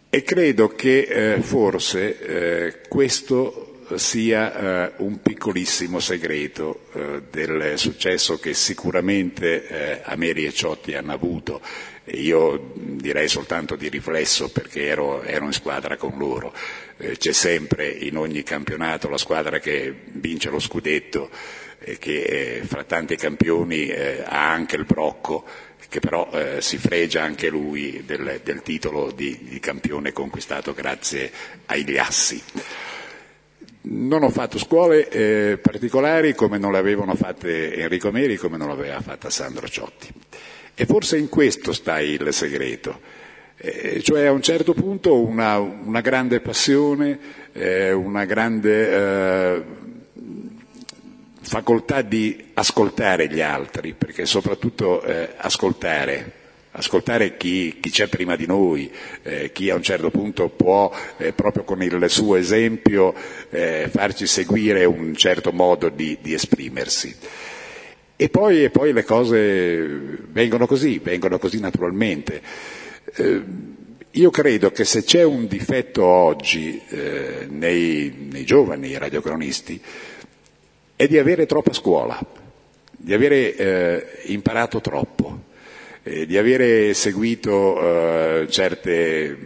[0.09, 6.87] E credo che eh, forse eh, questo sia eh, un piccolissimo segreto
[7.31, 11.61] del successo che sicuramente eh, Ameri e Ciotti hanno avuto
[12.13, 16.53] io direi soltanto di riflesso perché ero, ero in squadra con loro.
[16.97, 21.31] Eh, c'è sempre in ogni campionato la squadra che vince lo scudetto
[21.79, 25.45] e che eh, fra tanti campioni eh, ha anche il brocco
[25.89, 31.31] che però eh, si fregia anche lui del, del titolo di, di, campione conquistato grazie
[31.67, 32.43] ai Liassi.
[33.81, 38.69] Non ho fatto scuole eh, particolari come non le avevano fatte Enrico Meri, come non
[38.69, 40.13] l'aveva fatta Sandro Ciotti.
[40.81, 43.01] E forse in questo sta il segreto.
[43.57, 47.19] Eh, cioè a un certo punto una, una grande passione,
[47.53, 49.63] eh, una grande eh,
[51.41, 56.33] facoltà di ascoltare gli altri, perché soprattutto eh, ascoltare,
[56.71, 58.89] ascoltare chi, chi, c'è prima di noi,
[59.25, 63.13] eh, chi a un certo punto può eh, proprio con il suo esempio
[63.89, 67.17] farci seguire un certo modo di, di esprimersi.
[68.21, 69.87] E poi, e poi, le cose
[70.33, 72.43] vengono così, vengono così naturalmente.
[73.15, 73.43] Eh,
[74.11, 79.81] io credo che se c'è un difetto oggi eh, nei, nei giovani radiocronisti,
[80.97, 82.19] è di avere troppa scuola,
[82.91, 85.45] di avere eh, imparato troppo,
[86.03, 87.81] eh, di avere seguito
[88.41, 89.39] eh, certe,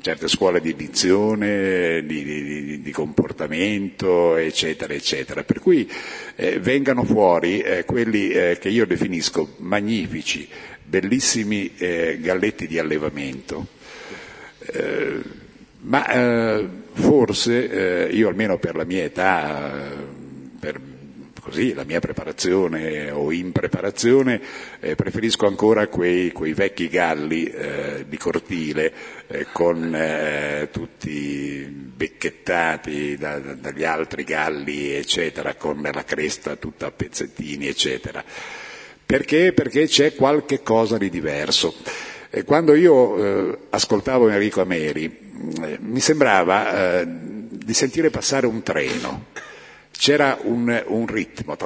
[0.00, 5.44] certe, scuole di dizione, di, di, di, comportamento, eccetera, eccetera.
[5.44, 5.90] Per cui
[6.36, 10.48] eh, vengano fuori eh, quelli eh, che io definisco magnifici,
[10.82, 11.72] bellissimi
[12.18, 13.66] galletti di allevamento.
[15.80, 19.86] ma forse io almeno per la mia età,
[20.58, 20.80] per
[21.48, 24.38] così la mia preparazione o impreparazione,
[24.80, 28.92] eh, preferisco ancora quei, quei vecchi galli eh, di cortile
[29.28, 36.86] eh, con eh, tutti becchettati da, da, dagli altri galli, eccetera, con la cresta tutta
[36.86, 38.22] a pezzettini, eccetera.
[39.06, 39.54] Perché?
[39.54, 41.74] Perché c'è qualche cosa di diverso.
[42.44, 45.04] quando io eh, ascoltavo Enrico Ameri,
[45.62, 49.24] eh, mi sembrava di sentire passare un treno
[49.98, 51.56] c'era un, un ritmo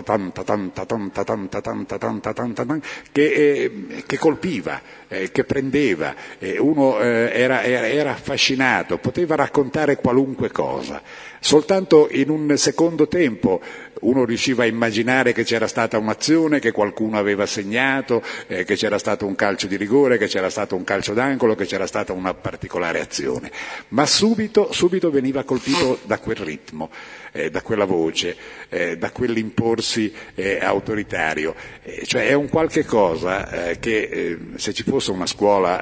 [3.13, 9.97] che, che colpiva, eh, che prendeva, eh, uno eh, era, era, era affascinato, poteva raccontare
[9.97, 11.03] qualunque cosa.
[11.45, 13.61] Soltanto in un secondo tempo
[14.03, 18.97] uno riusciva a immaginare che c'era stata un'azione, che qualcuno aveva segnato, eh, che c'era
[18.97, 22.33] stato un calcio di rigore, che c'era stato un calcio d'angolo, che c'era stata una
[22.33, 23.51] particolare azione.
[23.89, 26.91] Ma subito, subito veniva colpito da quel ritmo,
[27.33, 28.37] eh, da quella voce,
[28.69, 31.57] eh, da quell'imporsi eh, autoritario.
[31.83, 35.81] Eh, cioè è un qualche cosa eh, che se ci fosse una scuola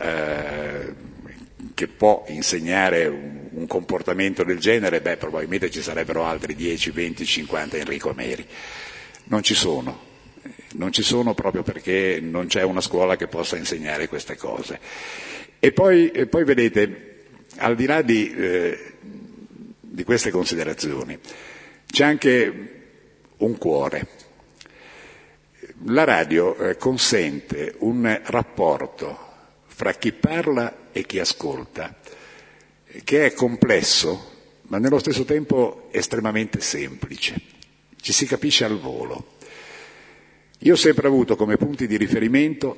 [1.75, 7.77] che può insegnare un, comportamento del genere, beh, probabilmente ci sarebbero altri 10, 20, 50
[7.77, 8.47] Enrico Meri.
[9.25, 10.09] Non ci sono.
[10.73, 14.79] Non ci sono proprio perché non c'è una scuola che possa insegnare queste cose.
[15.59, 17.25] E poi, e poi vedete,
[17.57, 18.95] al di là di, eh,
[19.81, 21.19] di queste considerazioni,
[21.87, 22.71] c'è anche
[23.39, 24.07] un cuore.
[25.87, 29.29] La radio eh, consente un rapporto
[29.67, 31.97] fra chi parla e chi ascolta,
[33.05, 34.29] che è complesso,
[34.69, 37.41] ma nello stesso tempo estremamente semplice.
[38.01, 39.37] Ci si capisce al volo.
[40.61, 42.77] Io ho sempre avuto come punti di riferimento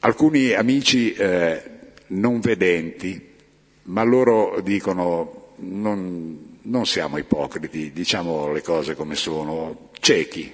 [0.00, 1.62] alcuni amici eh,
[2.08, 3.34] non vedenti,
[3.84, 10.52] ma loro dicono non, non, siamo ipocriti, diciamo le cose come sono, ciechi,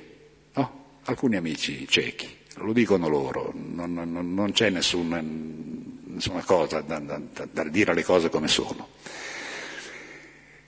[0.54, 0.84] no?
[1.04, 5.22] alcuni amici ciechi lo dicono loro, non, non, non c'è nessuna,
[6.16, 8.88] nessuna cosa da, da, da, dire le cose come sono,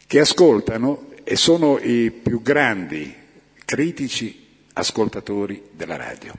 [0.06, 3.14] che ascoltano e sono i più grandi
[3.64, 6.34] critici ascoltatori della radio,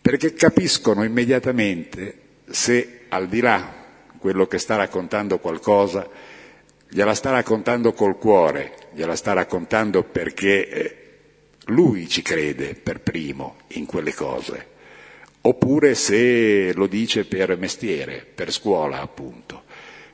[0.00, 3.80] perché capiscono immediatamente se al di là
[4.18, 6.08] quello che sta raccontando qualcosa,
[6.88, 10.96] gliela sta raccontando col cuore, gliela sta raccontando perché eh,
[11.66, 14.71] lui ci crede per primo in quelle cose,
[15.42, 19.64] oppure se lo dice per mestiere, per scuola appunto.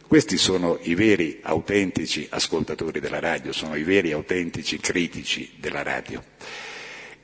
[0.06, 6.22] Questi sono i veri autentici ascoltatori della radio, sono i veri autentici critici della radio.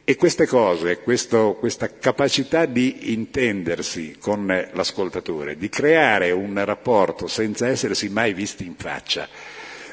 [0.06, 7.68] E queste cose, questo, questa capacità di intendersi con l'ascoltatore, di creare un rapporto senza
[7.68, 9.26] essersi mai visti in faccia,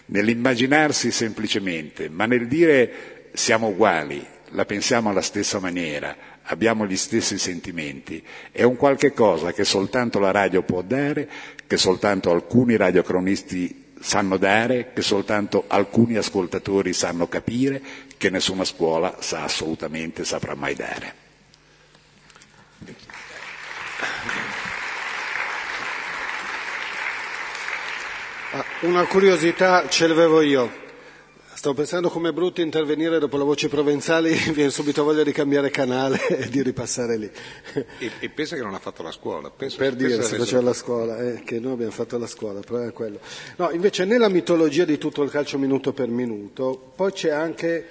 [0.07, 7.37] nell'immaginarsi semplicemente, ma nel dire siamo uguali, la pensiamo alla stessa maniera, abbiamo gli stessi
[7.37, 11.27] sentimenti, è un qualche cosa che soltanto la radio può dare,
[11.67, 17.81] che soltanto alcuni radiocronisti sanno dare, che soltanto alcuni ascoltatori sanno capire,
[18.17, 21.13] che nessuna scuola sa assolutamente, saprà mai dare.
[28.53, 30.80] Ah, una curiosità ce l'avevo io
[31.61, 36.25] Stavo pensando come brutto intervenire dopo la voce provenzale, viene subito voglia di cambiare canale
[36.25, 37.29] e di ripassare lì.
[37.99, 39.51] E, e pensa che non ha fatto la scuola.
[39.51, 42.65] Penso, per dire se faceva la scuola, eh, che noi abbiamo fatto la scuola, il
[42.65, 43.19] problema è quello.
[43.57, 47.85] No, invece nella mitologia di tutto il calcio minuto per minuto, poi c'è anche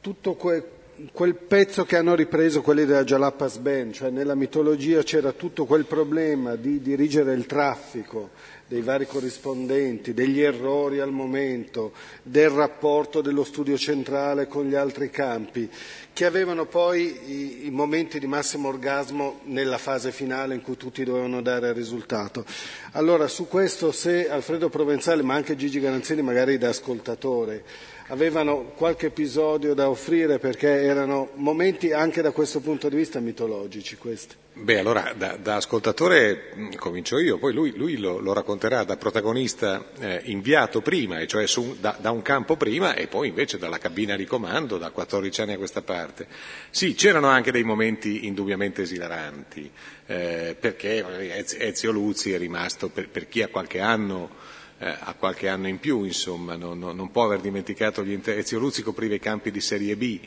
[0.00, 0.66] tutto que,
[1.12, 5.84] quel pezzo che hanno ripreso quelli della Jalapas Band, cioè nella mitologia c'era tutto quel
[5.84, 8.30] problema di dirigere il traffico
[8.66, 11.92] dei vari corrispondenti, degli errori al momento,
[12.22, 15.68] del rapporto dello studio centrale con gli altri campi,
[16.12, 21.04] che avevano poi i, i momenti di massimo orgasmo nella fase finale in cui tutti
[21.04, 22.44] dovevano dare il risultato.
[22.92, 27.64] Allora su questo se Alfredo Provenzale, ma anche Gigi Garanzini magari da ascoltatore,
[28.08, 33.96] avevano qualche episodio da offrire perché erano momenti anche da questo punto di vista mitologici
[33.96, 34.34] questi.
[34.56, 38.96] Beh, allora da, da ascoltatore mm, comincio io, poi lui, lui lo, lo, racconterà da
[38.96, 43.58] protagonista eh, inviato prima, e cioè su, da, da, un campo prima e poi invece
[43.58, 46.28] dalla cabina di comando da 14 anni a questa parte.
[46.70, 49.68] Sì, c'erano anche dei momenti indubbiamente esilaranti,
[50.06, 51.04] eh, perché
[51.58, 54.43] Ezio Luzzi è rimasto, per, per chi ha qualche anno eh,
[54.92, 58.82] ha qualche anno in più, insomma, non, non può aver dimenticato gli inter- Ezio Luzzi
[58.82, 60.20] copriva i campi di Serie B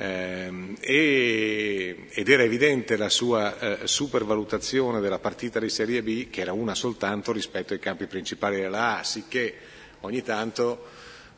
[0.00, 6.40] eh, e, ed era evidente la sua eh, supervalutazione della partita di Serie B, che
[6.40, 9.54] era una soltanto rispetto ai campi principali della A, sicché
[10.00, 10.84] ogni tanto,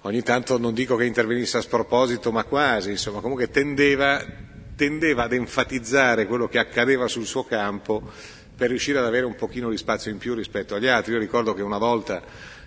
[0.02, 4.22] ogni tanto non dico che intervenisse a sproposito, ma quasi, insomma, comunque tendeva,
[4.76, 8.10] tendeva ad enfatizzare quello che accadeva sul suo campo
[8.54, 11.14] per riuscire ad avere un pochino di spazio in più rispetto agli altri.
[11.14, 12.22] Io ricordo che una volta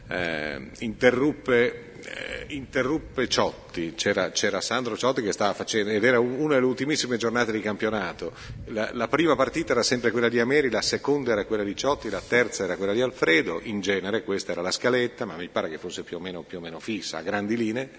[0.08, 6.56] eh, interruppe, eh, interruppe, Ciotti, c'era, c'era, Sandro Ciotti che stava facendo, ed era una
[6.56, 8.34] delle ultimissime giornate di campionato.
[8.66, 12.10] La, la, prima partita era sempre quella di Ameri, la seconda era quella di Ciotti,
[12.10, 15.70] la terza era quella di Alfredo, in genere questa era la scaletta, ma mi pare
[15.70, 17.90] che fosse più o meno, più o meno fissa, a grandi linee.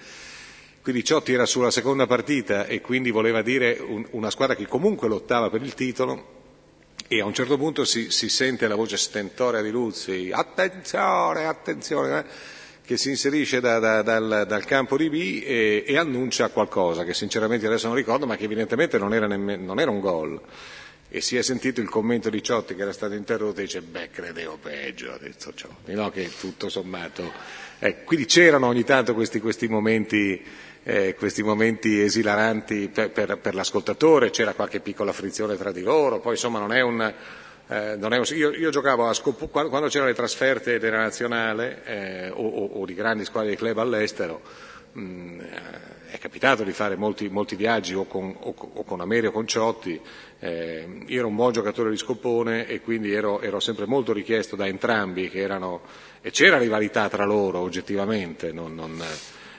[0.83, 5.09] Quindi Ciotti era sulla seconda partita e quindi voleva dire un, una squadra che comunque
[5.09, 6.43] lottava per il titolo
[7.07, 12.21] e a un certo punto si, si sente la voce stentorea di Luzzi, attenzione, attenzione,
[12.21, 12.25] eh,
[12.85, 17.15] che si inserisce da, da, dal, dal, campo di B e, e, annuncia qualcosa che
[17.15, 20.41] sinceramente adesso non ricordo, ma che evidentemente non era, nemmeno, non era un gol.
[21.09, 24.11] E si è sentito il commento di Ciotti che era stato interrotto e dice, beh,
[24.11, 26.11] credevo peggio, ha detto Ciotti, no?
[26.11, 27.63] che tutto sommato...
[27.79, 30.43] Eh, quindi c'erano ogni tanto questi, questi momenti
[30.85, 36.21] eh, questi momenti esilaranti per, per, per, l'ascoltatore, c'era qualche piccola frizione tra di loro,
[36.21, 37.15] poi insomma non è un...
[37.67, 40.99] Eh, non è un io, io, giocavo a Scopo, quando, quando, c'erano le trasferte della
[40.99, 44.43] nazionale eh, o, o, o, di grandi squadre di club all'estero,
[44.93, 45.41] mh, mm,
[46.11, 49.47] è capitato di fare molti, molti viaggi o con, o, o con Amerio o con
[49.47, 49.99] Ciotti,
[50.41, 54.57] eh, io ero un buon giocatore di scopone e quindi ero, ero sempre molto richiesto
[54.57, 55.81] da entrambi che erano,
[56.21, 59.03] e c'era rivalità tra loro oggettivamente, non, non,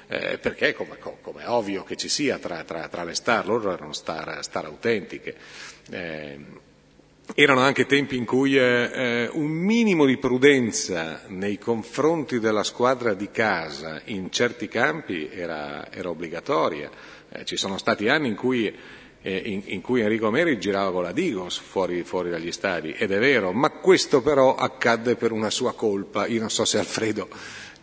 [0.08, 3.72] eh, perché come, come, è ovvio che ci sia tra, tra, tra le star, loro
[3.72, 5.36] erano star, star autentiche.
[5.90, 6.40] Eh,
[7.34, 13.14] erano anche tempi in cui eh, eh, un minimo di prudenza nei confronti della squadra
[13.14, 16.90] di casa in certi campi era, era obbligatoria.
[17.30, 18.74] Eh, ci sono stati anni in cui,
[19.22, 23.12] eh, in, in cui, Enrico Meri girava con la Digos fuori, fuori, dagli stadi, ed
[23.12, 26.28] è vero, ma questo però accadde per una sua colpa.
[26.28, 27.28] Io non so se Alfredo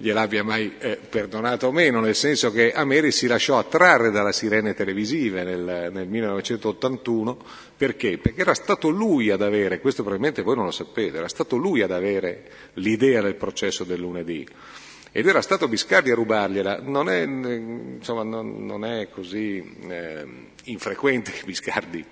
[0.03, 4.75] gliel'abbia mai eh, perdonato o meno, nel senso che Ameri si lasciò attrarre dalle sirene
[4.75, 7.39] televisive nel, nel 1981,
[7.77, 8.19] perché?
[8.19, 11.83] Perché era stato lui ad avere, questo probabilmente voi non lo sapete, era stato lui
[11.83, 14.45] ad avere l'idea del processo del lunedì.
[15.13, 20.27] Ed era stato Biscardi a rubargliela, non è, insomma, non, non è così eh,
[20.65, 22.05] infrequente che Biscardi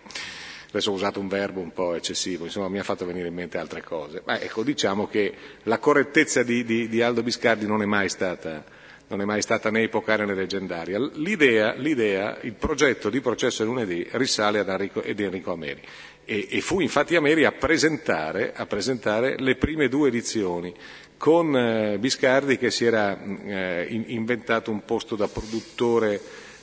[0.70, 3.58] adesso ho usato un verbo un po' eccessivo, insomma mi ha fatto venire in mente
[3.58, 4.22] altre cose.
[4.24, 8.64] Ma ecco, diciamo che la correttezza di, di, di Aldo Biscardi non è mai stata,
[9.08, 10.98] non è mai stata né epocale né leggendaria.
[11.14, 15.82] L'idea, l'idea, il progetto di processo lunedì risale ad Enrico, ed Enrico Ameri
[16.30, 20.72] e, e, fu infatti Ameri a presentare, a presentare le prime due edizioni
[21.16, 26.20] con eh, Biscardi che si era eh, inventato un posto da produttore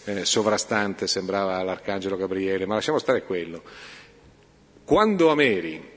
[0.08, 3.62] eh, sovrastante, sembrava l'Arcangelo Gabriele, ma lasciamo stare quello.
[4.86, 5.96] Quando Ameri,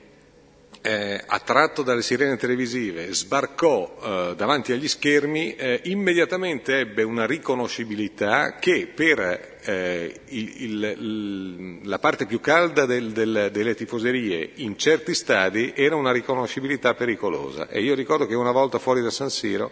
[0.82, 8.56] eh, attratto dalle sirene televisive, sbarcò eh, davanti agli schermi, eh, immediatamente ebbe una riconoscibilità
[8.56, 15.14] che per eh, il, il, la parte più calda del, del, delle tifoserie in certi
[15.14, 17.68] stadi era una riconoscibilità pericolosa.
[17.68, 19.70] E io ricordo che una volta fuori da San Siro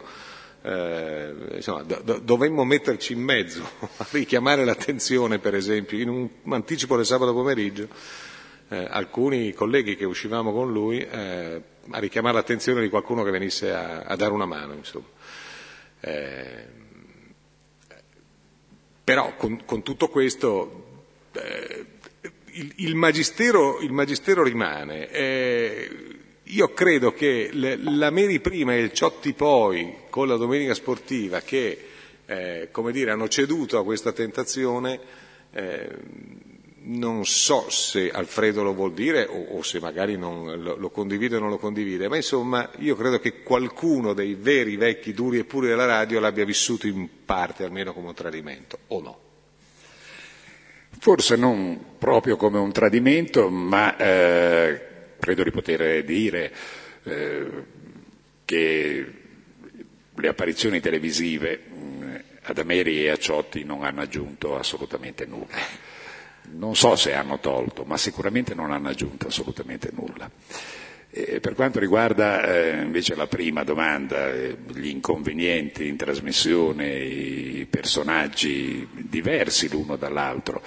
[0.63, 3.63] eh, insomma, do, dovemmo metterci in mezzo
[3.97, 7.89] a richiamare l'attenzione, per esempio, in un anticipo del sabato pomeriggio,
[8.69, 13.73] eh, alcuni colleghi che uscivamo con lui eh, a richiamare l'attenzione di qualcuno che venisse
[13.73, 14.77] a, a dare una mano.
[16.01, 16.77] Eh,
[19.03, 21.87] però con, con tutto questo eh,
[22.53, 25.09] il, il, magistero, il, magistero, rimane.
[25.11, 25.91] Eh,
[26.43, 31.79] io credo che la Meri prima e il Ciotti poi, con la domenica sportiva, che
[32.27, 34.99] eh, dire, hanno ceduto a questa tentazione,
[35.53, 35.89] eh,
[36.87, 41.37] non so se Alfredo lo vuol dire o, o se magari non, lo, lo, condivide
[41.37, 45.45] o non lo condivide, ma insomma io credo che qualcuno dei veri vecchi duri e
[45.45, 49.19] puri della radio l'abbia vissuto in parte almeno come un tradimento, o no?
[50.99, 54.81] Forse non proprio come un tradimento, ma eh,
[55.21, 56.53] credo di poter dire
[57.05, 57.47] eh,
[58.45, 59.18] che
[60.21, 65.87] le apparizioni televisive eh, ad Ameri e a Ciotti non hanno aggiunto assolutamente nulla
[66.53, 70.31] non so se hanno tolto, ma sicuramente non hanno aggiunto assolutamente nulla.
[71.11, 77.67] E per quanto riguarda eh, invece la prima domanda, eh, gli inconvenienti in trasmissione, i
[77.69, 80.63] personaggi diversi l'uno dall'altro,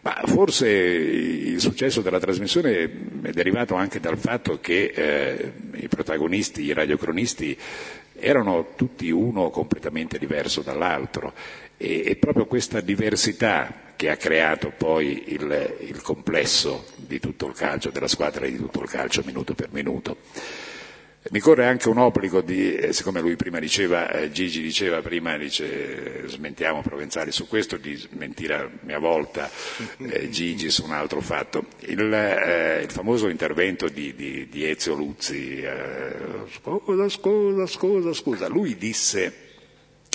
[0.00, 2.82] ma forse il successo della trasmissione
[3.22, 7.56] è derivato anche dal fatto che eh, i protagonisti, i radiocronisti,
[8.24, 11.34] erano tutti uno completamente diverso dall'altro
[11.76, 17.54] e, e proprio questa diversità che ha creato poi il, il, complesso di tutto il
[17.54, 20.16] calcio, della squadra di tutto il calcio minuto per minuto.
[21.30, 25.38] Mi corre anche un obbligo di, eh, siccome lui prima diceva, eh, Gigi diceva prima,
[25.38, 29.50] dice smentiamo Provenzali su questo, di smentire a mia volta
[29.96, 31.64] eh, Gigi su un altro fatto.
[31.78, 36.14] Il, eh, il famoso intervento di, di, di Ezio Luzzi, eh,
[36.52, 39.34] scusa, scusa, scusa, scusa, lui disse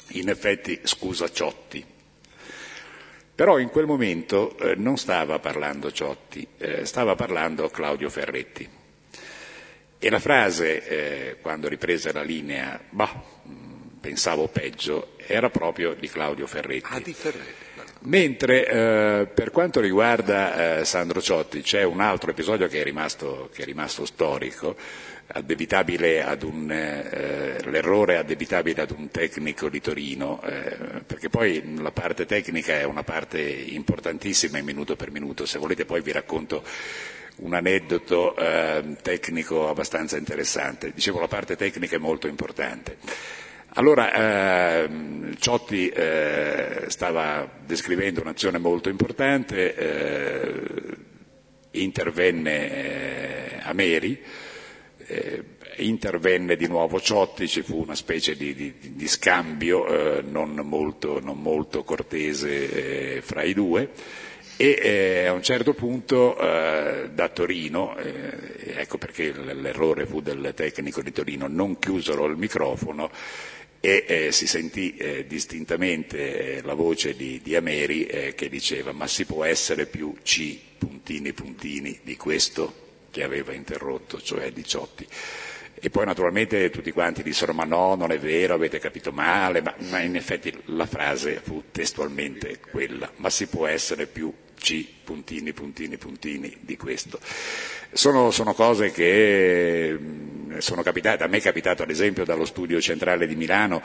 [0.10, 1.84] in effetti scusa Ciotti.
[3.34, 6.48] Però in quel momento eh, non stava parlando Ciotti,
[6.84, 8.78] stava parlando Claudio Ferretti.
[10.02, 13.22] E la frase, eh, quando riprese la linea, bah,
[14.00, 16.88] pensavo peggio, era proprio di Claudio Ferretti.
[16.90, 17.68] Ah, di Ferretti.
[18.02, 23.50] Mentre eh, per quanto riguarda eh, Sandro Ciotti c'è un altro episodio che è rimasto,
[23.54, 24.78] che è rimasto storico,
[25.28, 31.92] addebitabile ad un, eh, l'errore addebitabile ad un tecnico di Torino, eh, perché poi la
[31.92, 36.64] parte tecnica è una parte importantissima in minuto per minuto, se volete poi vi racconto
[37.40, 40.92] un aneddoto eh, tecnico abbastanza interessante.
[40.94, 42.98] Dicevo la parte tecnica è molto importante.
[43.74, 44.12] Allora,
[44.84, 44.90] eh,
[45.38, 50.98] Ciotti eh, stava descrivendo un'azione molto importante, eh,
[51.72, 54.20] intervenne eh, Ameri,
[55.06, 55.44] eh,
[55.78, 61.40] intervenne di nuovo Ciotti, ci fu una specie di, di, di scambio non molto, non,
[61.40, 63.90] molto, cortese fra i due
[64.62, 70.52] e eh, a un certo punto eh, da Torino, eh, ecco perché l'errore fu del
[70.54, 73.10] tecnico di Torino, non chiusero il microfono
[73.80, 79.08] e eh, si sentì eh, distintamente eh, la voce di, di Ameri che diceva ma
[79.08, 85.08] si può essere più C puntini puntini di questo che aveva interrotto, cioè Diciotti.
[85.82, 89.74] E poi naturalmente tutti quanti dissero ma no, non è vero, avete capito male, ma,
[89.90, 95.54] ma in effetti la frase fu testualmente quella, ma si può essere più C, puntini,
[95.54, 97.20] puntini, puntini di questo.
[97.92, 102.80] Sono, sono cose che mm, sono capitate, a me è capitato ad esempio dallo studio
[102.80, 103.82] centrale di Milano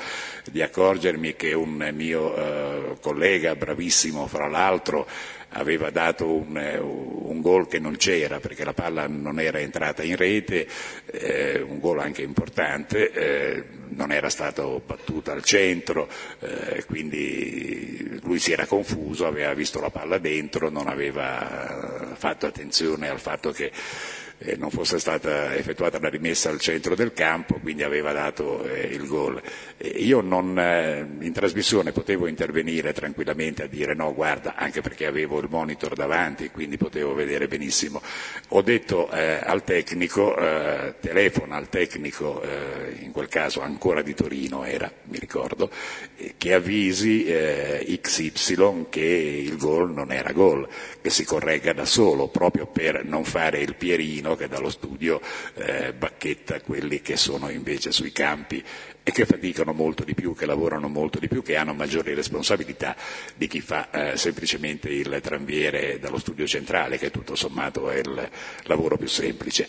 [0.51, 5.07] di accorgermi che un mio eh, collega, bravissimo fra l'altro,
[5.55, 10.03] aveva dato un, eh, un gol che non c'era perché la palla non era entrata
[10.03, 10.67] in rete,
[11.07, 16.09] eh, un gol anche importante, eh, non era stato battuto al centro,
[16.41, 23.09] eh, quindi lui si era confuso, aveva visto la palla dentro, non aveva fatto attenzione
[23.09, 23.71] al fatto che
[24.57, 29.07] non fosse stata effettuata la rimessa al centro del campo, quindi aveva dato eh, il
[29.07, 29.41] gol.
[29.97, 35.39] io non, eh, in trasmissione potevo intervenire tranquillamente a dire no, guarda, anche perché avevo
[35.41, 38.03] il monitor davanti, quindi potevo vedere benissimo.
[38.49, 44.15] Ho detto eh, al tecnico, eh, telefona al tecnico, eh, in quel caso ancora di
[44.15, 45.71] Torino era, mi ricordo,
[46.37, 50.69] che avvisi XY che il gol non era gol,
[51.01, 55.21] che si corregga da solo, proprio per non fare il pierino che dallo studio
[55.55, 58.63] eh, bacchetta quelli che sono invece sui campi
[59.03, 62.97] e che faticano molto di più, che lavorano molto di più, che hanno maggiori responsabilità
[63.37, 68.31] di chi fa eh, semplicemente il tranviere dallo studio centrale, che tutto sommato è il
[68.65, 69.69] lavoro più semplice.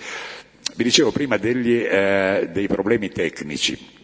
[0.76, 4.04] Vi dicevo prima degli, eh, dei problemi tecnici.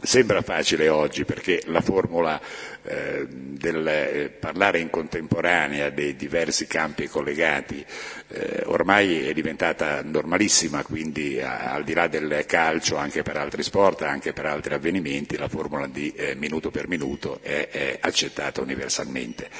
[0.00, 2.40] Sembra facile oggi perché la formula
[2.82, 7.84] eh, del eh, parlare in contemporanea dei diversi campi collegati
[8.28, 13.62] eh, ormai è diventata normalissima, quindi a, al di là del calcio anche per altri
[13.62, 18.62] sport, anche per altri avvenimenti, la formula di eh, minuto per minuto è, è accettata
[18.62, 19.50] universalmente.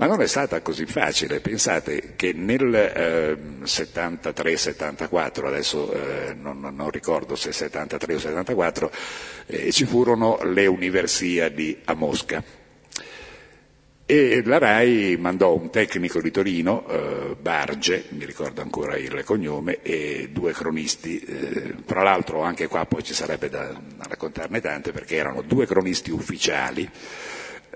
[0.00, 6.88] Ma non è stata così facile, pensate che nel eh, 73-74, adesso eh, non, non,
[6.88, 8.90] ricordo se 73 o 74,
[9.44, 12.42] eh, ci furono le universiadi a Mosca.
[14.06, 19.82] E la RAI mandò un tecnico di Torino, eh, Barge, mi ricordo ancora il cognome,
[19.82, 25.16] e due cronisti, eh, tra l'altro anche qua poi ci sarebbe da, raccontarne tante perché
[25.16, 26.90] erano due cronisti ufficiali,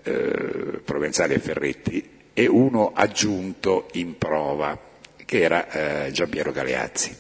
[0.05, 4.79] eh, Provenzali e Ferretti, e uno aggiunto in prova,
[5.25, 7.17] che era eh, Giampiero Galeazzi.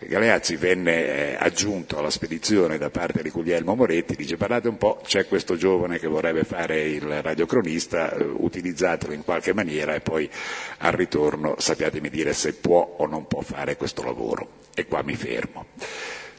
[0.00, 5.00] Galeazzi venne eh, aggiunto alla spedizione da parte di Guglielmo Moretti, dice parlate un po',
[5.04, 10.30] c'è questo giovane che vorrebbe fare il radiocronista, eh, utilizzatelo in qualche maniera e poi
[10.78, 14.66] al ritorno sappiatemi dire se può o non può fare questo lavoro.
[14.72, 15.66] E qua mi fermo,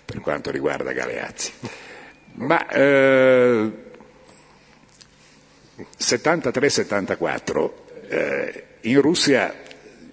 [0.06, 1.52] per quanto riguarda Galeazzi.
[2.36, 3.72] Ma eh,
[5.98, 7.72] 73-74
[8.08, 9.54] eh, in Russia,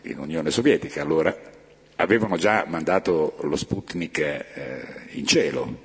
[0.03, 1.37] in Unione Sovietica allora,
[1.97, 4.45] avevano già mandato lo Sputnik eh,
[5.13, 5.85] in cielo,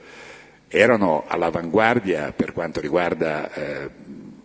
[0.67, 3.89] erano all'avanguardia per quanto riguarda eh,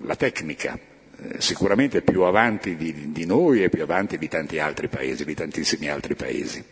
[0.01, 0.79] la tecnica,
[1.19, 5.35] eh, sicuramente più avanti di, di, noi e più avanti di tanti altri paesi, di
[5.35, 6.65] tantissimi altri paesi.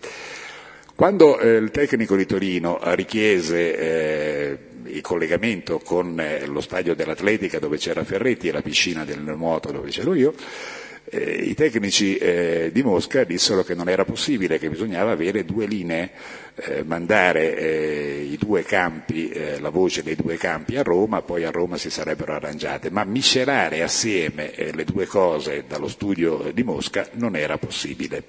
[0.97, 7.59] Quando eh, il tecnico di Torino richiese eh, il collegamento con eh, lo stadio dell'atletica
[7.59, 10.32] dove c'era Ferretti e la piscina del nuoto dove c'ero io,
[11.07, 15.66] eh, i tecnici eh, di Mosca dissero che non era possibile, che bisognava avere due
[15.66, 16.12] linee,
[16.55, 21.42] eh, mandare eh, i due campi, eh, la voce dei due campi a Roma, poi
[21.42, 26.62] a Roma si sarebbero arrangiate, ma miscelare assieme eh, le due cose dallo studio di
[26.62, 28.22] Mosca non era possibile.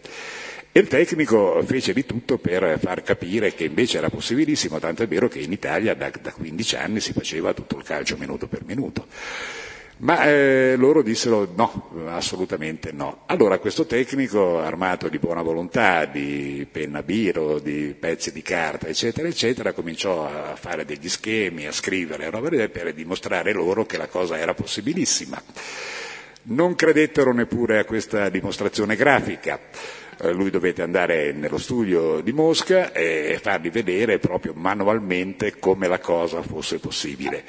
[0.77, 5.07] E il tecnico fece di tutto per far capire che invece era possibilissimo, tanto è
[5.07, 8.65] vero che in Italia da, da 15 anni si faceva tutto il calcio minuto per
[8.65, 9.07] minuto.
[9.99, 13.21] Ma eh, loro dissero no, assolutamente no.
[13.27, 19.29] Allora questo tecnico, armato di buona volontà, di penna biro, di pezzi di carta, eccetera,
[19.29, 22.29] eccetera, cominciò a fare degli schemi, a scrivere
[22.67, 25.41] per dimostrare loro che la cosa era possibilissima.
[26.47, 29.57] Non credettero neppure a questa dimostrazione grafica.
[30.21, 35.99] Eh, lui dovette andare nello studio di Mosca e fargli vedere proprio manualmente come la
[35.99, 37.43] cosa fosse possibile.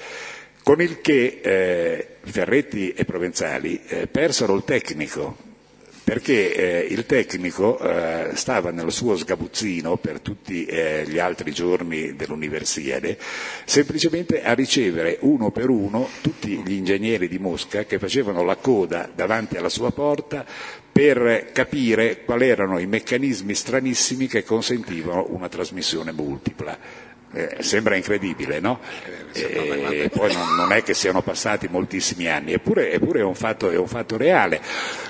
[0.62, 5.37] Con il che eh, Ferretti e Provenzali eh, persero il tecnico,
[6.03, 12.17] perché eh, il tecnico eh, stava nel suo sgabuzzino per tutti eh, gli altri giorni
[12.17, 13.17] dell'Universiade,
[13.64, 19.09] semplicemente a ricevere uno per uno tutti gli ingegneri di Mosca che facevano la coda
[19.14, 20.45] davanti alla sua porta
[20.97, 26.79] per capire quali erano i meccanismi stranissimi che consentivano una trasmissione multipla.
[27.33, 28.79] Eh, sembra incredibile, no?
[29.33, 33.35] Eh, e poi non, non, è che siano passati moltissimi anni, eppure, eppure è, un
[33.35, 34.61] fatto, è, un fatto, reale.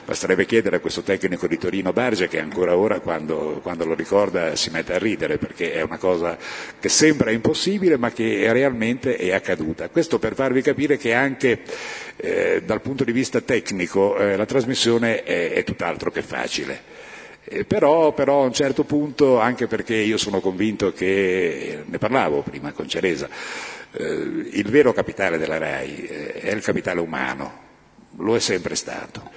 [0.05, 4.57] Basterebbe chiedere a questo tecnico di Torino Barge che ancora ora quando, quando, lo ricorda
[4.57, 6.37] si mette a ridere perché è una cosa
[6.81, 9.89] che sembra impossibile ma che realmente è accaduta.
[9.91, 11.61] Questo per farvi capire che anche
[12.17, 17.05] eh, dal punto di vista tecnico eh, la trasmissione è, è tutt'altro che facile.
[17.49, 22.43] Eh, però, però, a un certo punto, anche perché io sono convinto che, ne parlavo
[22.43, 23.29] prima con Ceresa,
[23.93, 27.65] eh, il vero capitale della RAI eh, è il capitale umano,
[28.17, 29.31] lo è sempre stato.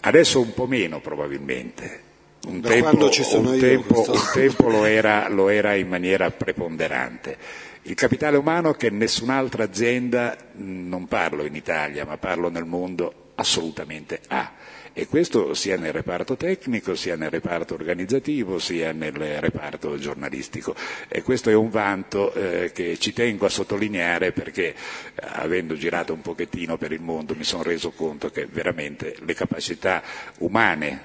[0.00, 2.10] Adesso un po' meno probabilmente.
[2.44, 7.36] Un tempo, un tempo, un tempo lo, era, lo era in maniera preponderante.
[7.82, 14.20] Il capitale umano che nessun'altra azienda, non parlo in Italia, ma parlo nel mondo, assolutamente
[14.26, 14.52] ha
[14.94, 20.74] e questo sia nel reparto tecnico, sia nel reparto organizzativo, sia nel reparto giornalistico.
[21.08, 24.74] E questo è un vanto eh, che ci tengo a sottolineare perché
[25.14, 30.02] avendo girato un pochettino per il mondo mi sono reso conto che veramente le capacità
[30.38, 31.02] umane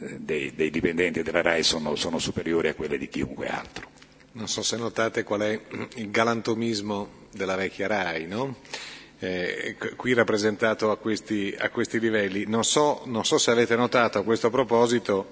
[0.00, 3.88] eh, dei, dei, dipendenti della RAI sono, sono superiori a quelle di chiunque altro.
[4.32, 5.60] Non so se notate qual è
[5.96, 8.56] il galantomismo della vecchia RAI, no?
[9.20, 12.44] Eh, qui rappresentato a questi, a questi livelli.
[12.46, 15.28] Non so, non so, se avete notato a questo proposito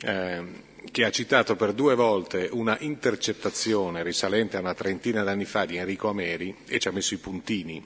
[0.00, 0.42] eh,
[0.90, 5.76] che ha citato per due volte una intercettazione risalente a una trentina d'anni fa di
[5.76, 7.84] Enrico Ameri e ci ha messo i puntini.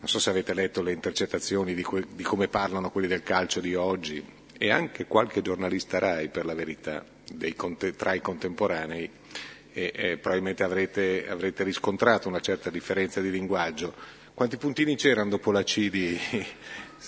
[0.00, 3.58] Non so se avete letto le intercettazioni di, que- di come parlano quelli del calcio
[3.60, 4.24] di oggi
[4.56, 7.04] e anche qualche giornalista RAI, per la verità,
[7.56, 9.10] conte- tra i contemporanei,
[9.72, 13.94] e, e probabilmente avrete, avrete, riscontrato una certa differenza di linguaggio.
[14.38, 16.16] Quanti puntini c'erano dopo la C di...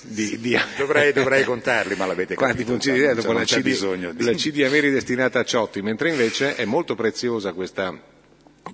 [0.03, 0.59] di, di...
[0.77, 2.73] Dovrei, dovrei, contarli, ma l'avete Quanti capito.
[2.73, 6.57] Quanti puntini dopo la C, di, la C di Ameri destinata a Ciotti, mentre invece
[6.57, 7.97] è molto preziosa questa,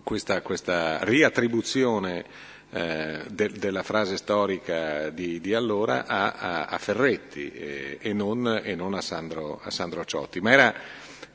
[0.02, 2.24] questa, questa riattribuzione
[2.70, 8.62] eh, de, della frase storica di, di allora a, a, a Ferretti eh, e, non,
[8.64, 10.40] e, non, a Sandro, a Sandro Ciotti.
[10.40, 10.74] Ma era,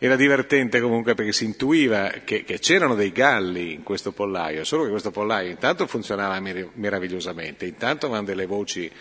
[0.03, 4.83] era, divertente comunque perché si intuiva che, che, c'erano dei galli in questo pollaio, solo
[4.83, 8.91] che questo pollaio intanto funzionava mer- meravigliosamente, intanto avevano delle voci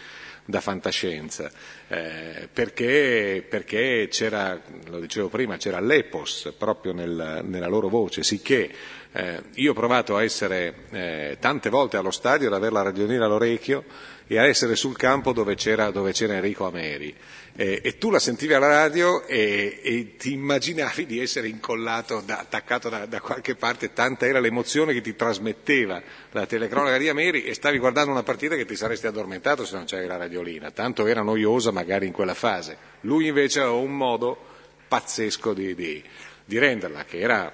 [0.44, 1.50] da fantascienza,
[1.88, 8.70] eh, perché, perché, c'era, lo dicevo prima, c'era l'epos proprio nel, nella loro voce, sicché
[9.12, 13.24] eh, io ho provato a essere eh, tante volte allo stadio, ad avere la radioniera
[13.24, 13.84] all'orecchio
[14.32, 17.12] e a essere sul campo dove c'era, dove c'era Enrico Ameri.
[17.56, 22.38] Eh, e tu la sentivi alla radio e, e, ti immaginavi di essere incollato, da,
[22.38, 26.00] attaccato da, da, qualche parte, tanta era l'emozione che ti trasmetteva
[26.30, 29.84] la telecronaca di Ameri e stavi guardando una partita che ti saresti addormentato se non
[29.84, 32.76] c'era la radiolina, tanto era noiosa magari in quella fase.
[33.00, 34.46] Lui invece aveva un modo
[34.86, 36.00] pazzesco di, di,
[36.44, 37.52] di renderla, che era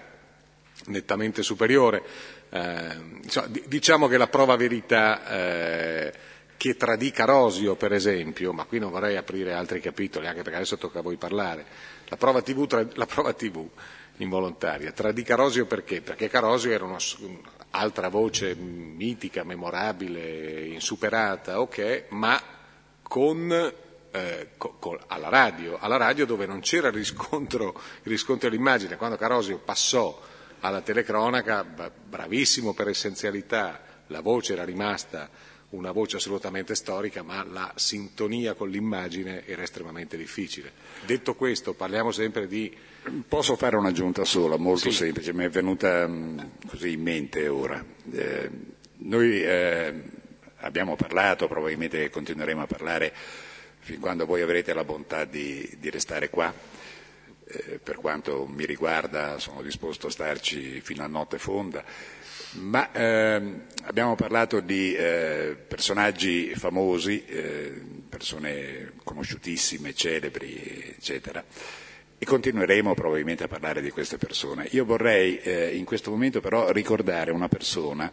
[0.88, 2.02] nettamente superiore.
[2.50, 6.12] Eh, diciamo che la prova verità eh,
[6.66, 10.76] che tradì Carosio, per esempio, ma qui non vorrei aprire altri capitoli, anche perché adesso
[10.76, 11.64] tocca a voi parlare,
[12.06, 13.68] la prova TV, tra, la prova TV
[14.18, 16.00] involontaria, tradì Carosio perché?
[16.00, 22.40] Perché Carosio era un'altra voce mitica, memorabile, insuperata, ok, ma
[23.02, 23.72] con
[24.10, 24.48] eh,
[25.06, 28.96] alla, radio, alla radio dove non c'era riscontro, riscontro dell'immagine.
[28.96, 30.20] Quando Carosio passò
[30.60, 35.28] alla telecronaca, bravissimo per essenzialità, la voce era rimasta
[35.70, 40.72] una voce assolutamente storica, ma la sintonia con l'immagine era estremamente difficile.
[41.04, 42.74] Detto questo, parliamo sempre di...
[43.28, 44.96] Posso fare un'aggiunta sola, molto sì.
[44.96, 47.84] semplice, mi è venuta mm, così in mente ora.
[48.12, 48.50] Eh,
[48.98, 50.02] noi eh,
[50.58, 53.12] abbiamo parlato, probabilmente continueremo a parlare
[53.80, 56.52] fin quando voi avrete la bontà di, di restare qua
[57.48, 61.84] eh, per quanto mi riguarda sono disposto a starci fino a notte fonda,
[62.60, 71.44] ma ehm, abbiamo parlato di eh, personaggi famosi, eh, persone conosciutissime, celebri, eccetera.
[72.18, 74.66] E continueremo probabilmente a parlare di queste persone.
[74.70, 78.10] Io vorrei eh, in questo momento però ricordare una persona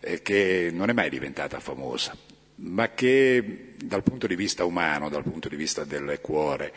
[0.00, 2.14] eh, che non è mai diventata famosa,
[2.56, 6.72] ma che dal punto di vista umano, dal punto di vista del cuore,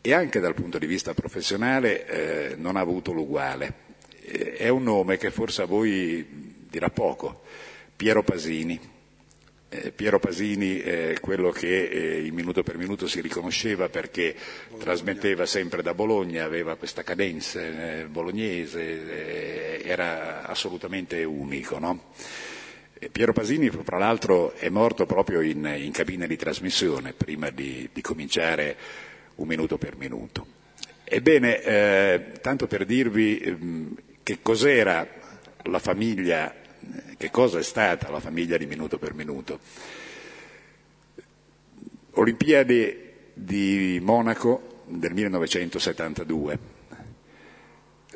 [0.00, 3.86] e anche dal punto di vista professionale eh, non ha avuto l'uguale.
[4.30, 6.26] Eh, è un nome che forse a voi
[6.68, 7.42] dirà poco,
[7.96, 8.78] Piero Pasini.
[9.70, 14.34] Eh, Piero Pasini è quello che eh, in minuto per minuto si riconosceva perché
[14.68, 14.84] Bologna.
[14.84, 21.78] trasmetteva sempre da Bologna, aveva questa cadenza eh, bolognese, eh, era assolutamente unico.
[21.78, 22.12] No?
[23.12, 28.00] Piero Pasini, fra l'altro, è morto proprio in, in cabina di trasmissione prima di, di
[28.00, 28.76] cominciare
[29.36, 30.56] un minuto per minuto.
[31.04, 33.56] Ebbene, eh, tanto per dirvi eh,
[34.28, 35.08] che cos'era
[35.62, 36.54] la famiglia,
[37.16, 39.58] che cosa è stata la famiglia di minuto per minuto.
[42.10, 46.58] Olimpiadi di Monaco del 1972,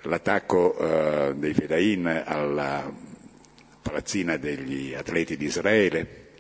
[0.03, 2.93] l'attacco eh, dei Fedain alla
[3.81, 6.33] palazzina degli atleti di Israele,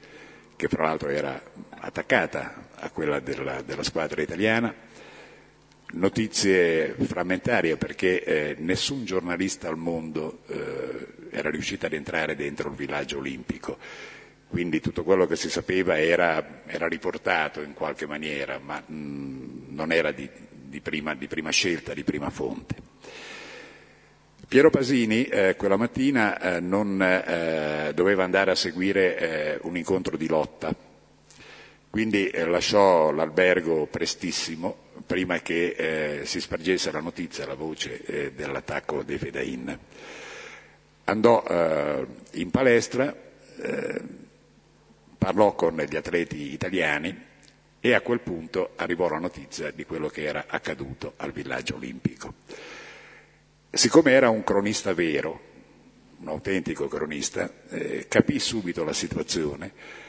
[0.54, 1.42] che fra l'altro era
[1.78, 4.74] attaccata a quella della, della squadra italiana,
[5.92, 12.76] notizie frammentarie perché eh, nessun giornalista al mondo eh, era riuscito ad entrare dentro il
[12.76, 13.78] villaggio olimpico,
[14.48, 19.74] quindi tutto quello che si sapeva era, era riportato in qualche maniera, ma mh, mm,
[19.74, 22.90] non era di, di, prima, di, prima, scelta, di prima fonte.
[24.46, 30.18] Piero Pasini eh, quella mattina eh, non eh, doveva andare a seguire eh, un incontro
[30.18, 30.90] di lotta
[31.92, 34.74] quindi eh, lasciò l'albergo prestissimo,
[35.04, 39.78] prima che eh, si spargesse la notizia, la voce eh, dell'attacco dei Fedain.
[41.04, 43.14] Andò eh, in palestra,
[43.60, 44.00] eh,
[45.18, 47.14] parlò con gli atleti italiani
[47.78, 52.32] e a quel punto arrivò la notizia di quello che era accaduto al villaggio olimpico.
[53.70, 55.40] Siccome era un cronista vero,
[56.20, 60.00] un autentico cronista, eh, capì subito la situazione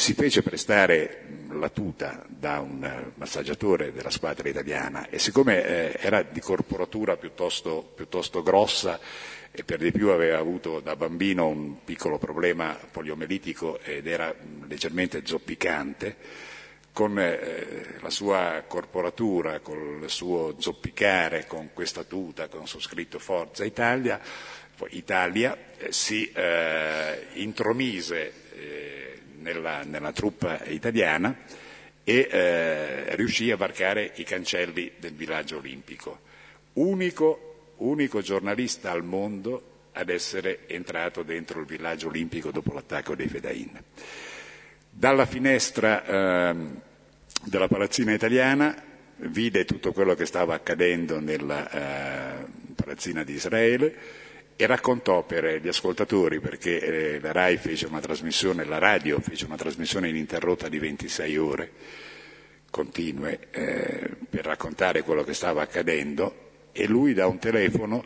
[0.00, 6.22] si fece prestare la tuta da un massaggiatore della squadra italiana e siccome eh, era
[6.22, 8.98] di corporatura piuttosto, piuttosto, grossa
[9.50, 14.34] e per di più aveva avuto da bambino un piccolo problema poliomelitico ed era
[14.66, 16.16] leggermente zoppicante,
[16.94, 23.18] con eh, la sua corporatura, con il suo zoppicare, con questa tuta, con su scritto
[23.18, 24.18] Forza Italia,
[24.88, 28.39] Italia, eh, si eh, intromise
[29.40, 31.36] nella, nella, truppa italiana
[32.04, 36.20] e eh, riuscì a varcare i cancelli del villaggio olimpico.
[36.74, 43.28] Unico, unico giornalista al mondo ad essere entrato dentro il villaggio olimpico dopo l'attacco dei
[43.28, 43.82] Fedain.
[44.88, 46.56] Dalla finestra eh,
[47.44, 48.82] della palazzina italiana
[49.16, 53.94] vide tutto quello che stava accadendo nella eh, palazzina di Israele
[54.60, 59.46] e raccontò per gli ascoltatori, perché eh, la RAI fece una trasmissione, la radio fece
[59.46, 61.70] una trasmissione ininterrotta di 26 ore
[62.68, 68.04] continue eh, per raccontare quello che stava accadendo e lui da un telefono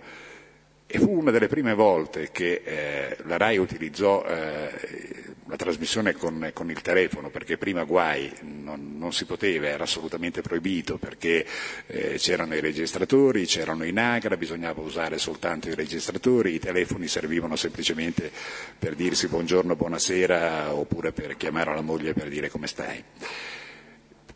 [0.87, 6.51] e fu una delle prime volte che eh, la RAI utilizzò eh, la trasmissione con,
[6.55, 11.45] con, il telefono, perché prima guai non, non, si poteva, era assolutamente proibito, perché
[11.87, 17.57] eh, c'erano i registratori, c'erano i Nagra, bisognava usare soltanto i registratori, i telefoni servivano
[17.57, 18.31] semplicemente
[18.79, 23.05] per dirsi buongiorno, buonasera, oppure per chiamare la moglie per dire come stai.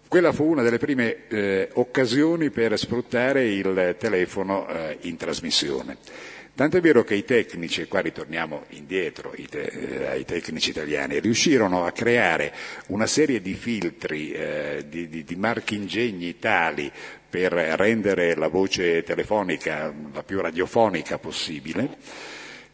[0.09, 5.99] Quella fu una delle prime eh, occasioni per sfruttare il telefono eh, in trasmissione.
[6.59, 11.21] Tanto è vero che i tecnici, e qua ritorniamo indietro te, eh, ai tecnici italiani,
[11.21, 12.53] riuscirono a creare
[12.89, 16.91] una serie di filtri, eh, di, di, di marchingegni tali
[17.31, 21.97] per rendere la voce telefonica la più radiofonica possibile,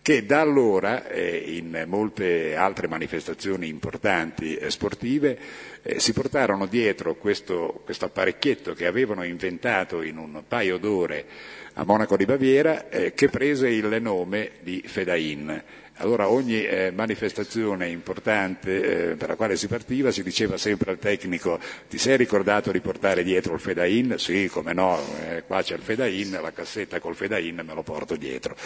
[0.04, 5.38] che da allora eh, in molte altre manifestazioni importanti sportive
[5.80, 11.24] eh, si portarono dietro questo, questo apparecchietto che avevano inventato in un paio d'ore
[11.72, 15.62] a Monaco di Baviera, eh, che prese il nome di Fedain.
[15.98, 20.98] Allora ogni eh, manifestazione importante eh, per la quale si partiva si diceva sempre al
[20.98, 24.16] tecnico ti sei ricordato di portare dietro il Fedain?
[24.18, 28.16] Sì, come no, eh, qua c'è il Fedain, la cassetta col Fedain me lo porto
[28.16, 28.56] dietro.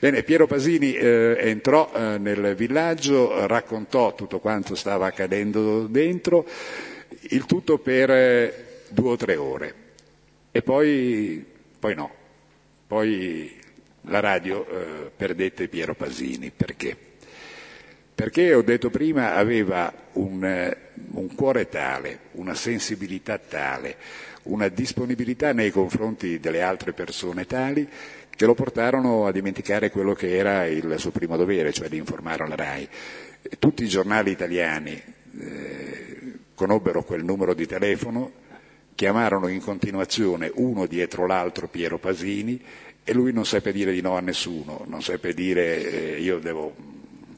[0.00, 6.44] Bene, Piero Pasini eh, entrò eh, nel villaggio, raccontò tutto quanto stava accadendo dentro,
[7.28, 9.74] il tutto per eh, due o tre ore.
[10.50, 11.44] E poi,
[11.78, 12.12] poi no.
[12.88, 13.60] Poi
[14.02, 16.50] la radio eh, perdette Piero Pasini.
[16.54, 16.96] Perché?
[18.14, 20.76] Perché, ho detto prima, aveva un, eh,
[21.12, 23.96] un cuore tale, una sensibilità tale,
[24.44, 27.88] una disponibilità nei confronti delle altre persone tali
[28.34, 32.46] che lo portarono a dimenticare quello che era il suo primo dovere, cioè di informare
[32.48, 32.88] la RAI.
[33.58, 35.00] Tutti i giornali italiani
[35.40, 38.40] eh, conobbero quel numero di telefono
[38.94, 42.60] chiamarono in continuazione uno dietro l'altro Piero Pasini
[43.04, 46.74] e lui non seppe dire di no a nessuno, non seppe dire eh, io devo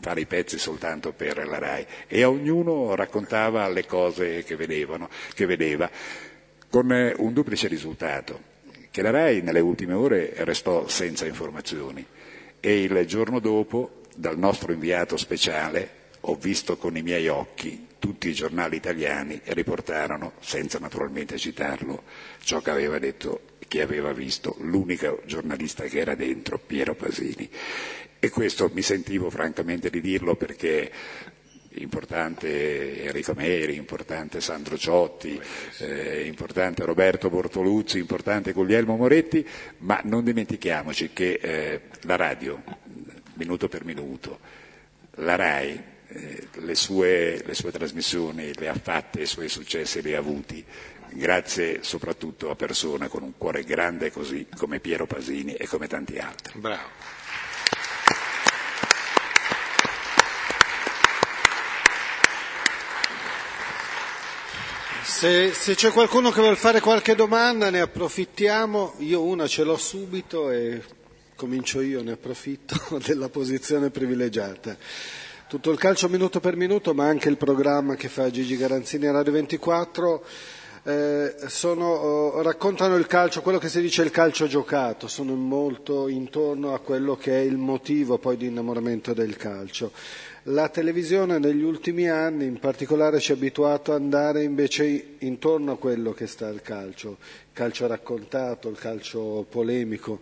[0.01, 1.87] fare i pezzi soltanto per la RAI.
[2.07, 5.91] E a ognuno raccontava le cose che, vedevano, che vedeva,
[6.69, 8.53] con eh, un duplice risultato,
[8.91, 12.05] che la RAI nelle ultime ore restò senza informazioni.
[12.61, 18.29] E il giorno dopo dal nostro inviato speciale ho visto con i miei occhi tutti
[18.29, 22.03] i giornali italiani riportarono, senza naturalmente citarlo,
[22.43, 27.49] ciò che aveva detto chi aveva visto l'unico giornalista che era dentro, Piero Pasini.
[28.19, 30.91] E questo mi sentivo francamente di dirlo perché
[31.75, 35.41] importante Enrico Meri, importante Sandro Ciotti,
[35.79, 39.47] eh, importante Roberto Bortoluzzi, importante Guglielmo Moretti,
[39.79, 42.63] ma non dimentichiamoci che eh, la radio,
[43.35, 44.39] minuto per minuto,
[45.17, 50.15] la RAI, eh, le, sue, le sue trasmissioni le ha fatte, i suoi successi li
[50.15, 50.65] ha avuti,
[51.15, 56.19] grazie soprattutto a persone con un cuore grande così come Piero Pasini e come tanti
[56.19, 56.59] altri.
[56.59, 57.23] Bravo.
[65.03, 69.77] Se, se, c'è qualcuno che vuole fare qualche domanda ne approfittiamo, io una ce l'ho
[69.77, 70.83] subito e
[71.37, 74.77] comincio io, ne approfitto della posizione privilegiata
[75.47, 79.13] tutto il calcio minuto per minuto, ma anche il programma che fa Gigi Garanzini a
[79.13, 80.25] Radio 24.
[80.87, 86.09] Eh, sono, oh, raccontano il calcio, quello che si dice il calcio giocato, sono molto
[86.09, 89.93] intorno a quello che è il motivo poi di innamoramento del calcio.
[90.49, 95.79] La televisione negli ultimi anni in particolare ci ha abituato ad andare invece intorno a
[95.79, 100.21] quello che sta il calcio, il calcio raccontato, il calcio polemico.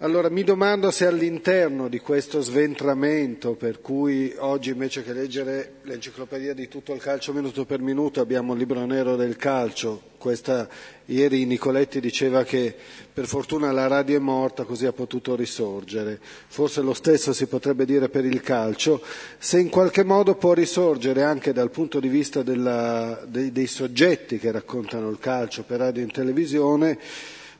[0.00, 6.54] Allora mi domando se all'interno di questo sventramento per cui oggi invece che leggere l'enciclopedia
[6.54, 10.68] di tutto il calcio minuto per minuto abbiamo il libro nero del calcio, Questa,
[11.06, 12.72] ieri Nicoletti diceva che
[13.12, 17.84] per fortuna la radio è morta così ha potuto risorgere, forse lo stesso si potrebbe
[17.84, 19.02] dire per il calcio,
[19.36, 24.38] se in qualche modo può risorgere anche dal punto di vista della, dei, dei soggetti
[24.38, 26.98] che raccontano il calcio per radio e televisione,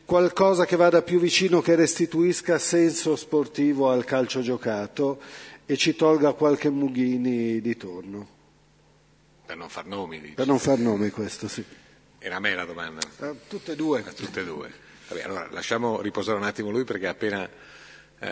[0.09, 5.21] qualcosa che vada più vicino, che restituisca senso sportivo al calcio giocato
[5.67, 8.27] e ci tolga qualche Mughini di torno.
[9.45, 10.33] Per non far nomi, dici.
[10.33, 11.63] Per non far nomi questo, sì.
[12.19, 13.07] Era a me la domanda.
[13.19, 14.03] A tutte e due.
[14.03, 14.73] A tutte e due.
[15.09, 17.47] Vabbè, allora lasciamo riposare un attimo lui perché ha appena,
[18.19, 18.29] eh,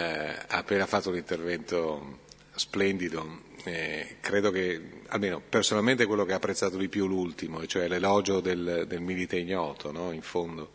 [0.48, 2.20] ha appena fatto un intervento
[2.54, 3.44] splendido.
[3.64, 8.84] Eh, credo che, almeno personalmente, quello che ha apprezzato di più l'ultimo, cioè l'elogio del,
[8.88, 10.12] del milite ignoto, no?
[10.12, 10.72] in fondo,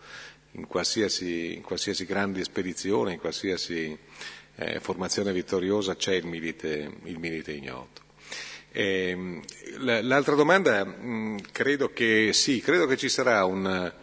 [0.53, 3.97] in qualsiasi, in qualsiasi grande spedizione, in qualsiasi
[4.55, 8.01] eh, formazione vittoriosa c'è il milite, il milite ignoto.
[8.71, 9.41] Eh,
[9.79, 13.93] l'altra domanda, mh, mm, credo che sì, credo che ci sarà un,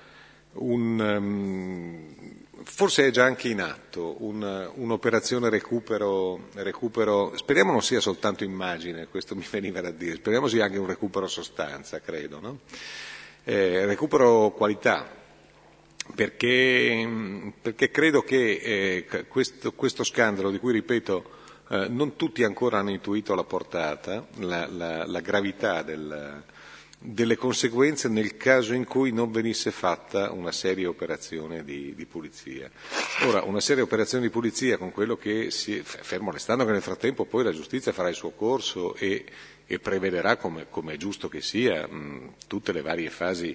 [0.53, 2.17] un um,
[2.65, 9.09] forse è già anche in atto un, un'operazione recupero, recupero, speriamo non sia soltanto immagine,
[9.09, 12.59] questo mi veniva da dire, speriamo sia anche un recupero sostanza, credo, no?
[13.45, 15.18] eh, recupero qualità,
[16.15, 21.37] perché, perché credo che eh, questo, questo scandalo, di cui ripeto,
[21.71, 26.43] eh, non tutti ancora hanno intuito la portata, la, la, la gravità del,
[27.01, 32.71] delle conseguenze nel caso in cui non venisse fatta una seria operazione di, di, pulizia.
[33.27, 37.25] Ora, una seria operazione di pulizia con quello che si, fermo restando che nel frattempo
[37.25, 39.25] poi la giustizia farà il suo corso e,
[39.67, 43.55] e prevederà, come, come, è giusto che sia, mh, tutte le varie fasi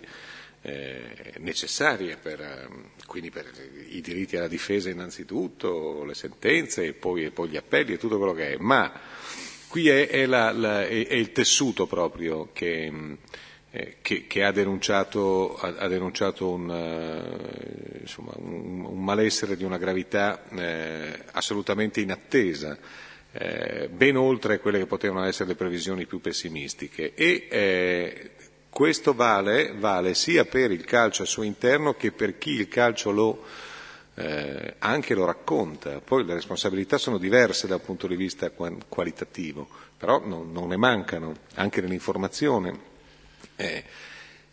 [0.65, 3.51] eh, necessarie per, ehm, quindi per
[3.89, 8.17] i diritti alla difesa innanzitutto, le sentenze e poi, e poi gli appelli e tutto
[8.17, 8.91] quello che è, ma
[9.67, 12.91] qui è, è, la, la, è, è il tessuto proprio che,
[13.71, 19.65] eh, che, che ha denunciato, ha, ha denunciato un, uh, insomma, un, un, malessere di
[19.65, 22.77] una gravità eh, assolutamente inattesa.
[23.35, 28.31] Eh, ben oltre quelle che potevano essere le previsioni più pessimistiche e eh,
[28.73, 33.11] questo vale, vale, sia per il calcio al suo interno che per chi il calcio
[33.11, 33.43] lo,
[34.15, 36.01] eh, anche lo racconta.
[36.01, 41.35] Poi le responsabilità sono diverse dal punto di vista qualitativo, però non, non ne mancano,
[41.53, 42.91] anche nell'informazione.
[43.55, 43.83] Eh,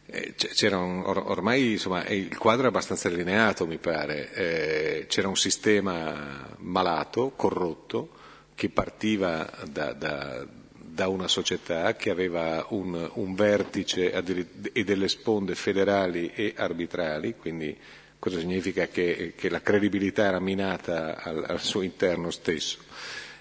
[0.06, 4.32] eh, c'era un, or, ormai insomma, il quadro è abbastanza allineato, mi pare.
[4.34, 8.10] Eh, c'era un sistema malato, corrotto,
[8.54, 10.44] che partiva da, da,
[11.01, 17.74] da una società che aveva un, un vertice e delle sponde federali e arbitrali, quindi
[18.18, 22.80] cosa significa che, che la credibilità era minata al, al, suo interno stesso.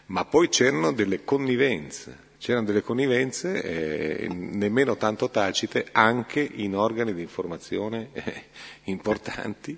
[0.06, 7.14] Ma poi c'erano delle connivenze, c'erano delle connivenze eh, nemmeno tanto tacite anche in organi
[7.14, 8.44] di informazione eh,
[8.86, 9.78] importanti,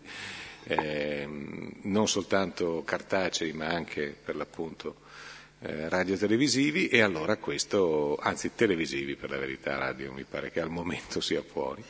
[0.65, 1.27] eh,
[1.82, 5.09] non soltanto cartacei ma anche per l'appunto
[5.64, 10.72] eh, radiotelevisivi e allora questo, anzi televisivi per la verità, radio mi pare che al
[10.72, 11.84] momento sia fuori.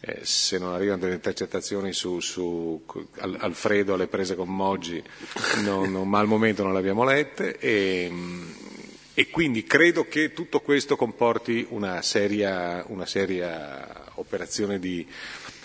[0.00, 2.84] Eh, se non arrivano delle intercettazioni su, su
[3.38, 5.02] Alfredo alle prese con Moggi,
[5.62, 8.12] non, non, ma al momento non le abbiamo lette e,
[9.14, 15.06] e, quindi credo che tutto questo comporti una seria, una seria operazione di,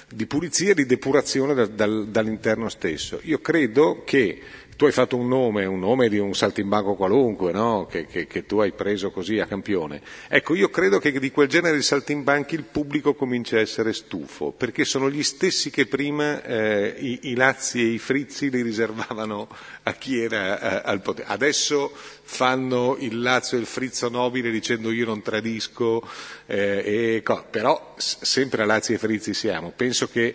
[0.08, 3.20] di pulizia di depurazione dal, dal, dall'interno stesso.
[3.24, 4.42] Io credo che
[4.82, 7.86] tu hai fatto un nome, un nome di un saltimbanco qualunque, no?
[7.86, 10.02] che, che, che, tu hai preso così a campione.
[10.28, 14.50] Ecco, io credo che di quel genere di saltimbanchi il pubblico comincia a essere stufo,
[14.50, 19.48] perché sono gli stessi che prima eh, i, i, Lazzi e i Frizzi li riservavano
[19.84, 21.28] a chi era eh, al potere.
[21.28, 21.92] Adesso
[22.24, 26.02] fanno il Lazio e il Frizzo nobile dicendo io non tradisco,
[26.48, 29.74] eh, e, però sempre a Lazzi e Frizzi siamo.
[29.76, 30.34] Penso che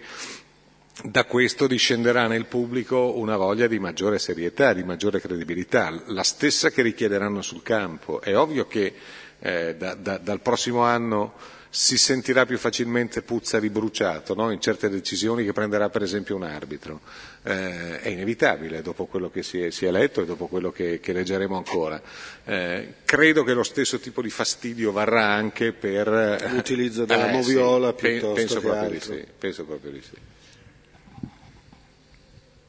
[1.02, 6.70] da questo discenderà nel pubblico una voglia di maggiore serietà, di maggiore credibilità, la stessa
[6.70, 8.20] che richiederanno sul campo.
[8.20, 8.94] È ovvio che
[9.38, 11.34] eh, da, da, dal prossimo anno
[11.68, 14.50] si sentirà più facilmente puzza di bruciato no?
[14.50, 17.00] in certe decisioni che prenderà per esempio un arbitro.
[17.42, 20.98] Eh, è inevitabile dopo quello che si è, si è, letto e dopo quello che,
[21.00, 22.00] che leggeremo ancora.
[22.44, 27.90] Eh, credo che lo stesso tipo di fastidio varrà anche per l'utilizzo della eh, moviola
[27.90, 28.90] sì, piuttosto penso che altro.
[28.90, 30.34] Di sì, penso proprio di sì.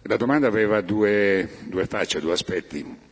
[0.07, 3.05] La domanda aveva due, due facce, due aspetti.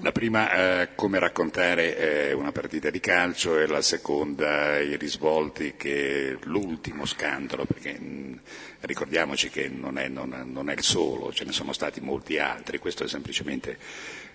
[0.00, 5.74] La prima, eh, come raccontare eh, una partita di calcio e la seconda, i risvolti
[5.76, 8.34] che l'ultimo scandalo, perché mh, mm,
[8.80, 12.78] ricordiamoci che non è, non, non è, il solo, ce ne sono stati molti altri,
[12.78, 13.76] questo è semplicemente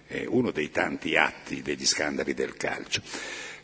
[0.09, 3.01] eh, uno dei tanti atti degli scandali del calcio.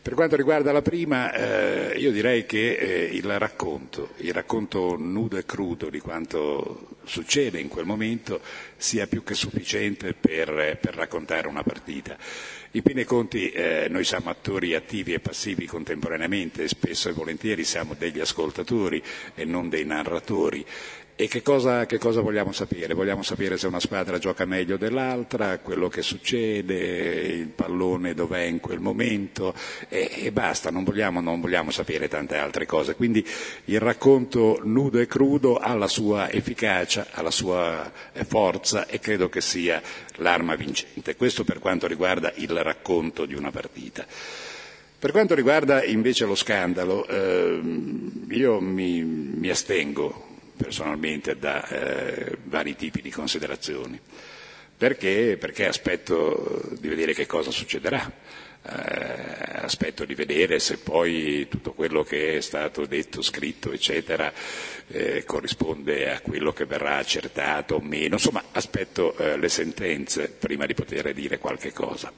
[0.04, 5.38] Per quanto riguarda la prima, eh, io direi che eh, il racconto, il racconto nudo
[5.38, 8.42] e crudo di quanto succede in quel momento
[8.76, 12.18] sia più che sufficiente per, per raccontare una partita.
[12.72, 17.64] In fin dei conti eh, noi siamo attori attivi e passivi contemporaneamente, spesso e volentieri
[17.64, 19.02] siamo degli ascoltatori
[19.36, 20.66] e non dei narratori
[21.16, 22.96] E che cosa, che cosa, vogliamo sapere?
[22.96, 28.60] Vogliamo sapere se una squadra gioca meglio dell'altra, quello che succede, il pallone dov'è in
[28.60, 29.54] quel momento
[29.90, 32.96] e, e basta, non vogliamo, non vogliamo, sapere tante altre cose.
[32.96, 33.24] Quindi
[33.66, 38.98] il racconto nudo e crudo ha la sua efficacia, ha la sua eh, forza e
[38.98, 39.80] credo che sia
[40.16, 41.16] l'arma vincente.
[41.16, 44.04] Questo per quanto riguarda il racconto di una partita.
[44.98, 47.62] Per quanto riguarda invece lo scandalo, eh,
[48.30, 50.32] io mi, mi astengo
[50.64, 54.00] personalmente da eh, vari tipi di considerazioni.
[54.78, 55.36] Perché?
[55.38, 58.10] Perché aspetto di vedere che cosa succederà.
[58.66, 64.32] Eh, aspetto di vedere se poi tutto quello che è stato detto, scritto, eccetera,
[64.88, 68.16] eh, corrisponde a quello che verrà accertato o meno.
[68.16, 72.12] Insomma, aspetto eh, le sentenze prima di poter dire qualche cosa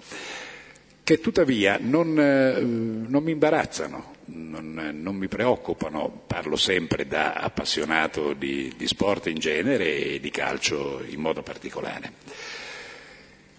[1.05, 8.33] che tuttavia non, eh, non mi imbarazzano, non, non, mi preoccupano, parlo sempre da appassionato
[8.33, 12.11] di, di sport in genere e di calcio in modo particolare.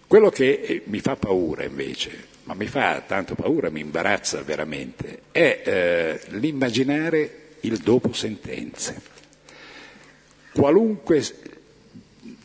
[0.08, 5.20] Quello che eh, mi fa paura invece, ma mi fa tanto paura, mi imbarazza veramente,
[5.30, 9.00] è eh, l'immaginare il dopo sentenze.
[10.52, 11.22] Qualunque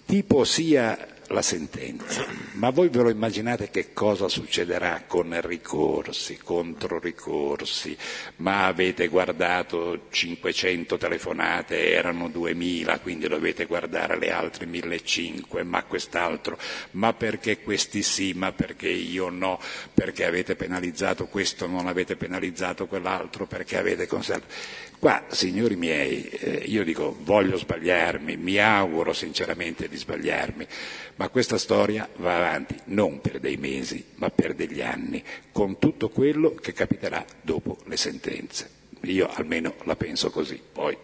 [0.05, 2.25] tipo sia la sentenza.
[2.53, 7.97] Ma voi ve lo immaginate che cosa succederà con ricorsi, controricorsi?
[8.37, 16.57] Ma avete guardato 500 telefonate, erano 2000, quindi dovete guardare le altre 1500, ma quest'altro,
[16.91, 19.59] ma perché questi sì, ma perché io no,
[19.93, 24.90] perché avete penalizzato questo, non avete penalizzato quell'altro, perché avete conservato.
[25.01, 30.67] Qua, signori miei, eh, io dico voglio sbagliarmi, mi auguro sinceramente di sbagliarmi,
[31.15, 36.09] ma questa storia va avanti non per dei mesi, ma per degli anni, con tutto
[36.09, 38.69] quello che capiterà dopo le sentenze.
[39.05, 40.61] Io almeno la penso così.
[40.71, 40.95] Poi.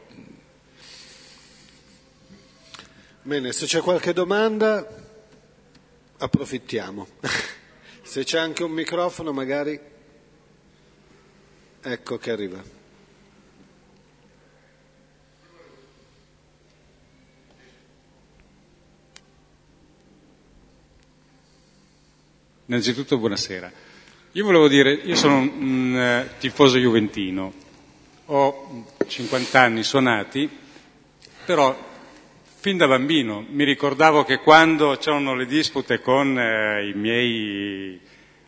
[3.23, 4.87] Bene, se c'è qualche domanda,
[6.19, 7.07] approfittiamo.
[8.03, 9.79] se c'è anche un microfono, magari.
[11.81, 12.75] Ecco che arriva.
[22.69, 23.71] Innanzitutto buonasera.
[24.33, 27.53] Io volevo dire, io sono un uh, tifoso juventino,
[28.25, 30.49] ho 50 anni suonati,
[31.45, 31.73] però
[32.43, 38.01] fin da bambino mi ricordavo che quando c'erano le dispute con uh, i miei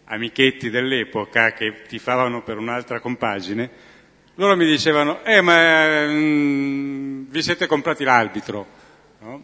[0.03, 3.69] amichetti dell'epoca che tifavano per un'altra compagine,
[4.35, 8.67] loro mi dicevano, eh ma mm, vi siete comprati l'arbitro,
[9.19, 9.41] no?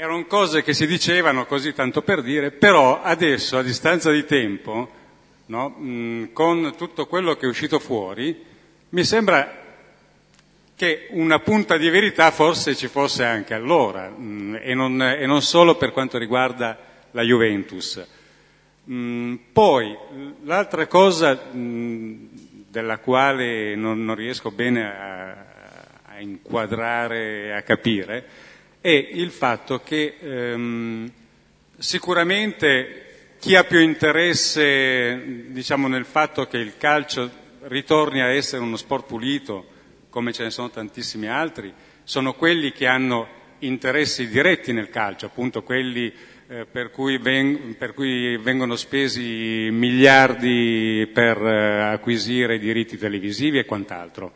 [0.00, 4.90] Erano cose che si dicevano così tanto per dire, però adesso, a distanza di tempo,
[5.44, 8.42] no, mh, con tutto quello che è uscito fuori,
[8.88, 9.58] mi sembra
[10.74, 15.42] che una punta di verità forse ci fosse anche allora, mh, e, non, e, non,
[15.42, 16.78] solo per quanto riguarda
[17.10, 18.02] la Juventus.
[18.84, 19.94] Mh, poi,
[20.44, 25.30] l'altra cosa della quale non, non, riesco bene a,
[26.06, 28.48] a inquadrare e a capire,
[28.80, 31.10] è il fatto che ehm,
[31.76, 37.30] sicuramente chi ha più interesse diciamo, nel fatto che il calcio
[37.62, 39.66] ritorni a essere uno sport pulito,
[40.08, 41.72] come ce ne sono tantissimi altri,
[42.04, 43.28] sono quelli che hanno
[43.60, 46.12] interessi diretti nel calcio, appunto quelli
[46.48, 53.64] eh, per, cui ven- per, cui vengono spesi miliardi per eh, acquisire diritti televisivi e
[53.64, 54.32] quant'altro.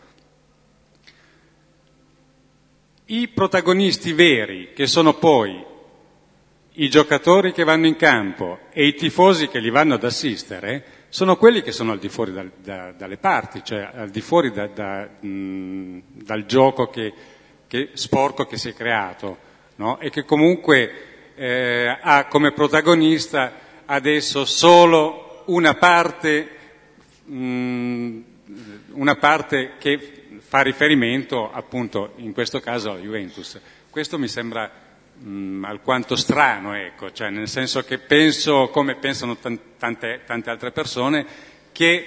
[3.14, 5.64] I protagonisti veri, che sono poi
[6.72, 11.36] i giocatori che vanno in campo e i tifosi che li vanno ad assistere, sono
[11.36, 15.08] quelli che sono al di fuori da, da, dalle parti, cioè al di fuori da,
[15.20, 17.12] mh, dal gioco che,
[17.68, 19.38] che, sporco che si è creato
[19.76, 20.00] no?
[20.00, 23.52] e che comunque eh, ha come protagonista
[23.84, 26.48] adesso solo una parte,
[27.26, 28.18] mh,
[28.94, 30.23] una parte che
[30.54, 33.58] fa riferimento appunto in questo caso alla Juventus.
[33.90, 34.70] Questo mi sembra
[35.18, 41.26] mh, alquanto strano, ecco, cioè nel senso che penso, come pensano tante, tante altre persone,
[41.72, 42.06] che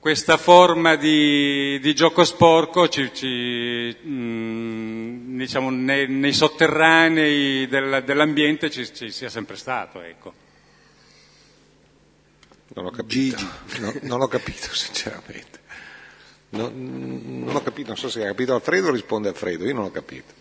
[0.00, 8.68] questa forma di, di gioco sporco ci, ci, mh, diciamo, nei, nei, sotterranei del, dell'ambiente
[8.68, 10.02] ci, ci, sia sempre stato.
[10.02, 10.34] Ecco.
[12.74, 13.46] Non ho capito,
[13.78, 15.53] no, non ho capito sinceramente.
[16.54, 19.90] No, non ho capito, non so se ha capito Alfredo, risponde Alfredo, io non ho
[19.90, 20.32] capito.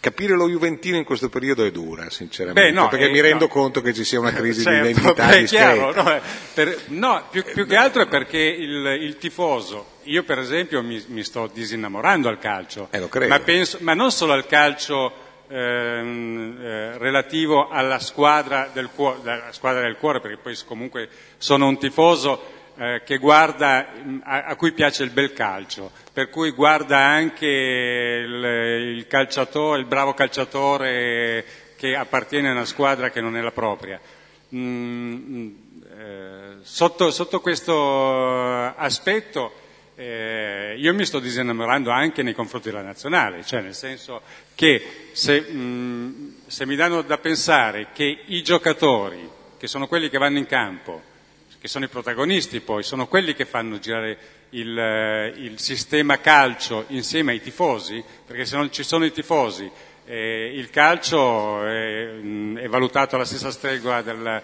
[0.00, 3.44] Capire lo Juventino in questo periodo è dura, sinceramente, Beh, no, perché eh, mi rendo
[3.44, 3.50] no.
[3.50, 6.20] conto che ci sia una crisi Certo, di identità beh, chiaro, no,
[6.54, 11.04] per- no, più, più che altro è perché il, il tifoso, io per esempio mi,
[11.08, 13.28] mi sto disinnamorando al calcio, Eh, lo credo.
[13.28, 15.12] ma, penso- ma non solo al calcio
[15.48, 21.66] ehm, eh, relativo alla squadra, del cuore, alla squadra del cuore, perché poi comunque sono
[21.66, 22.40] un tifoso
[22.80, 23.92] eh, guarda,
[24.22, 28.44] a, a cui piace il bel calcio, per cui guarda anche il,
[28.96, 31.44] il calciatore, il bravo calciatore
[31.76, 34.00] che appartiene a una squadra che non è la propria.
[34.54, 35.50] Mm,
[35.98, 39.52] eh, sotto, sotto questo aspetto
[39.94, 44.22] eh, io mi sto disinnamorando anche nei confronti della nazionale, cioè nel senso
[44.54, 49.28] che se, mm, se mi danno da pensare che i giocatori,
[49.58, 51.09] che sono quelli che vanno in campo,
[51.60, 54.16] che sono i protagonisti poi, sono quelli che fanno girare
[54.50, 59.70] il, eh, il sistema calcio insieme ai tifosi, perché se non ci sono i tifosi
[60.06, 64.42] eh, il calcio è, mm, è valutato alla stessa stregua del,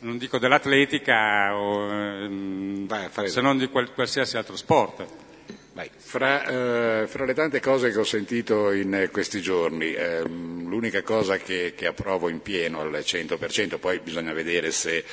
[0.00, 5.06] non dico dell'atletica o, ehm, Vai se non di qual- qualsiasi altro sport.
[5.96, 6.44] Fra,
[7.02, 11.74] eh, fra le tante cose che ho sentito in questi giorni, ehm, l'unica cosa che,
[11.76, 15.04] che approvo in pieno al 100%, poi bisogna vedere se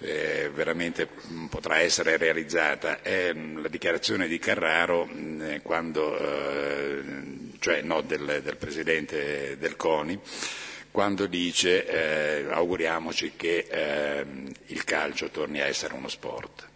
[0.00, 1.08] eh, veramente
[1.48, 7.02] potrà essere realizzata, è mh, la dichiarazione di Carraro mh, eh, quando, eh,
[7.58, 10.18] cioè no, del, del Presidente del CONI,
[10.90, 16.68] quando dice eh, auguriamoci che ehm, il calcio torni a essere uno sport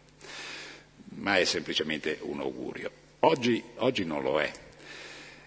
[1.16, 2.90] ma è semplicemente un augurio.
[3.20, 4.50] Oggi, oggi non lo è.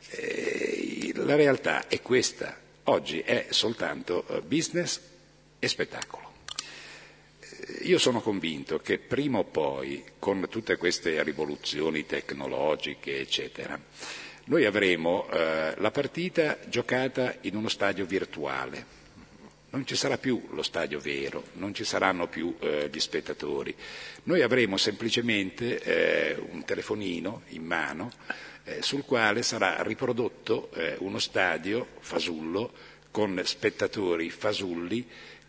[0.10, 2.58] Eh, la realtà è questa.
[2.86, 5.00] Oggi è soltanto eh, business
[5.60, 6.27] e spettacolo.
[7.82, 13.78] Io sono convinto che prima o poi, con tutte queste rivoluzioni tecnologiche, eccetera,
[14.46, 18.86] noi avremo eh, la partita giocata in uno stadio virtuale,
[19.72, 23.76] non ci sarà più lo stadio vero, non ci saranno più eh, gli spettatori.
[24.24, 28.12] Noi avremo semplicemente eh, un telefonino in mano
[28.64, 32.72] eh, sul quale sarà riprodotto eh, uno stadio fasullo
[33.12, 35.06] con spettatori fasulli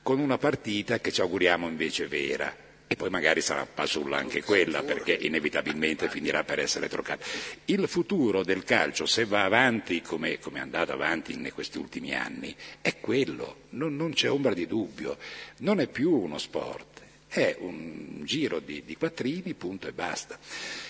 [0.08, 2.50] con una partita che ci auguriamo invece vera.
[2.86, 7.22] E poi magari sarà fasulla anche quella perché inevitabilmente finirà per essere troccata.
[7.66, 12.14] Il futuro del calcio, se va avanti come, come è andato avanti in questi ultimi
[12.14, 15.18] anni, è quello, non, non c'è ombra di dubbio,
[15.58, 16.97] non è più uno sport,
[17.28, 20.38] è un giro di, di quattrini, punto e basta.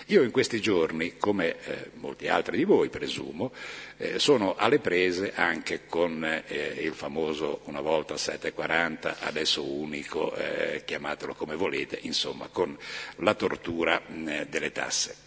[0.06, 3.52] Io in questi giorni, come eh, molti altri di voi presumo,
[3.96, 10.82] eh, sono alle prese anche con eh, il famoso una volta 740, adesso unico, eh,
[10.84, 12.76] chiamatelo come volete, insomma con
[13.16, 15.26] la tortura delle tasse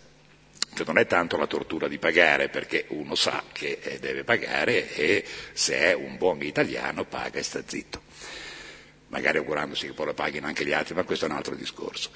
[0.74, 4.94] che non è tanto la tortura di pagare, perché uno sa che eh, deve pagare
[4.96, 8.02] e se è un buon italiano paga e sta zitto
[9.12, 12.10] magari augurandosi che poi lo paghino anche gli altri, ma questo è un altro discorso.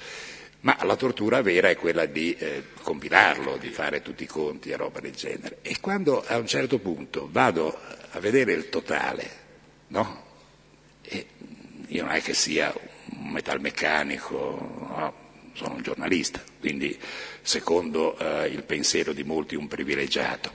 [0.60, 4.76] Ma la tortura vera è quella di eh, compilarlo, di fare tutti i conti e
[4.76, 5.58] roba del genere.
[5.62, 7.78] E quando a un certo punto vado
[8.10, 9.30] a vedere il totale,
[9.88, 10.24] no?
[11.02, 11.26] E
[11.88, 14.34] io non è che sia un metalmeccanico,
[14.96, 15.14] no?
[15.52, 16.98] sono un giornalista, quindi
[17.42, 20.50] secondo eh, il pensiero di molti un privilegiato.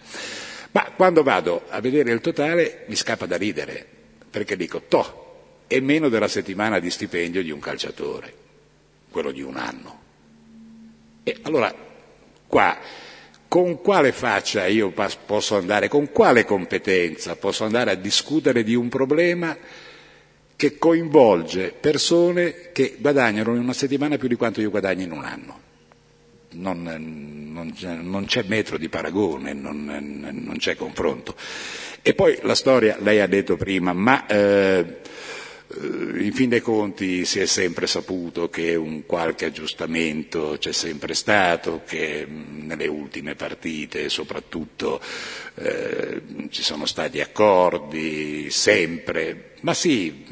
[0.72, 3.85] Ma quando vado a vedere il totale mi scappa da ridere,
[4.30, 5.31] perché dico, toh,
[5.72, 8.34] è meno della settimana di stipendio di un calciatore,
[9.10, 9.99] quello di un anno.
[11.23, 11.73] E allora
[12.45, 12.77] qua
[13.48, 14.91] con quale faccia io
[15.26, 19.57] posso andare, con quale competenza posso andare a discutere di un problema
[20.57, 25.23] che coinvolge persone che guadagnano in una settimana più di quanto io guadagno in un
[25.23, 25.60] anno?
[26.53, 31.34] Non, non, non c'è metro di paragone, non, non, c'è confronto.
[32.02, 34.99] E poi la storia, lei ha detto prima, ma eh,
[35.80, 41.81] in fin dei conti si è sempre saputo che un qualche aggiustamento c'è sempre stato,
[41.85, 44.99] che nelle ultime partite soprattutto
[45.56, 50.23] eh, ci sono stati accordi, sempre, ma sì,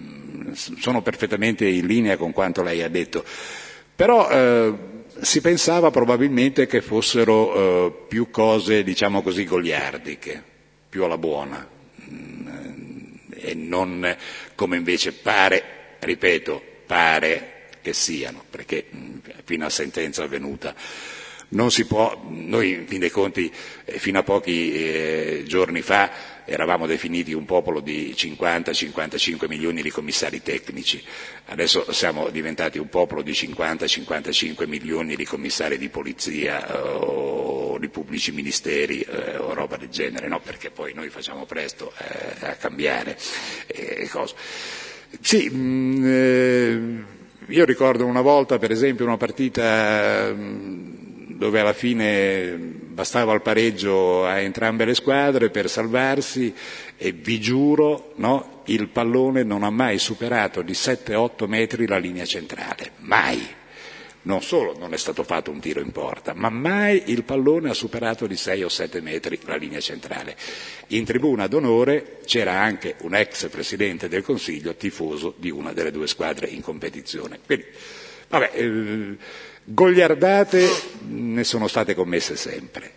[0.53, 3.23] sono perfettamente in linea con quanto lei ha detto,
[3.95, 4.73] però eh,
[5.21, 7.53] si pensava probabilmente che fossero
[7.87, 10.43] eh, più cose, diciamo così, goliardiche,
[10.89, 11.77] più alla buona
[13.41, 14.15] e non
[14.55, 18.85] come invece pare, ripeto, pare che siano, perché
[19.43, 20.75] fino a sentenza avvenuta.
[21.51, 23.51] Non si può, noi in fin dei conti
[23.85, 30.41] fino a pochi eh, giorni fa eravamo definiti un popolo di 50-55 milioni di commissari
[30.41, 31.01] tecnici,
[31.47, 37.89] adesso siamo diventati un popolo di 50-55 milioni di commissari di polizia o con i
[37.89, 40.41] pubblici ministeri eh, o roba del genere, no?
[40.41, 43.17] perché poi noi facciamo presto eh, a cambiare
[43.67, 44.09] eh.
[45.21, 47.01] Sì, mh, mm,
[47.47, 51.08] io ricordo una volta, per esempio, una partita mh,
[51.39, 56.53] dove alla fine bastava il pareggio a entrambe le squadre per salvarsi
[56.97, 62.25] e vi giuro, no, il pallone non ha mai superato di 7-8 metri la linea
[62.25, 63.55] centrale, mai.
[64.23, 67.73] Non solo non è stato fatto un tiro in porta, ma mai il pallone ha
[67.73, 70.35] superato di 6 o 7 metri la linea centrale.
[70.87, 76.05] In tribuna d'onore c'era anche un ex presidente del Consiglio tifoso di una delle due
[76.05, 77.39] squadre in competizione.
[77.45, 77.65] Quindi,
[78.27, 79.17] vabbè, eh,
[79.71, 80.67] gogliardate
[81.07, 82.93] ne sono state commesse sempre.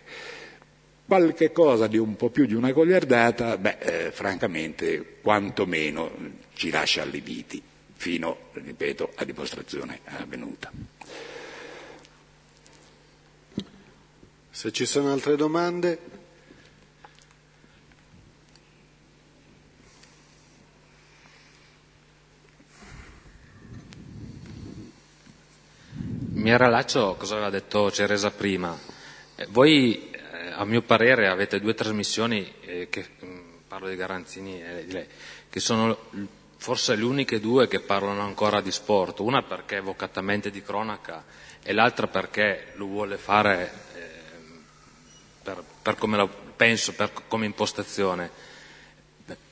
[1.05, 6.11] Qualche cosa di un po' più di una gogliardata, beh, eh, francamente, quantomeno
[6.55, 7.61] ci lascia allibiti,
[7.93, 10.71] fino, ripeto, a dimostrazione avvenuta.
[14.49, 16.12] Se ci sono altre domande.
[26.43, 28.77] Mi rallaccio a cosa aveva detto Ceresa prima.
[29.37, 34.61] Eh, voi, eh, a mio parere, avete due trasmissioni, eh, che, mm, parlo di Garanzini
[34.61, 35.07] e di lei,
[35.49, 35.97] che sono
[36.57, 39.19] forse le uniche due che parlano ancora di sport.
[39.19, 41.23] Una perché è vocatamente di cronaca
[41.63, 43.71] e l'altra perché lo vuole fare
[45.41, 48.29] per, per come la penso, per, come impostazione.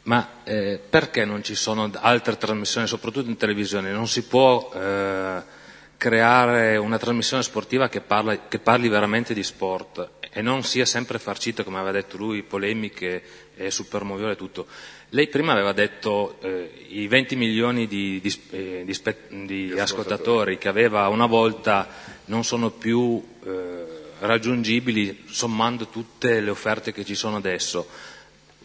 [0.03, 3.93] Ma eh, perché non ci sono altre trasmissioni, soprattutto in televisione?
[3.93, 5.59] Non si può eh,
[6.01, 11.19] creare una trasmissione sportiva che, parla, che, parli veramente di sport e non sia sempre
[11.19, 13.21] farcito, come aveva detto lui, polemiche
[13.55, 14.65] e supermoviole e tutto.
[15.09, 20.69] Lei prima aveva detto eh, i 20 milioni di, di, eh, di, di ascoltatori che
[20.69, 21.87] aveva una volta
[22.25, 23.85] non sono più eh,
[24.21, 27.87] raggiungibili sommando tutte le offerte che ci sono adesso.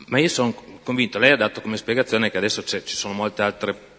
[0.07, 3.96] Ma io sono convinto, lei ha dato come spiegazione che adesso ci sono molte altre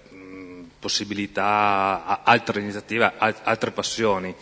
[0.79, 4.33] possibilità, altre iniziative, altre passioni,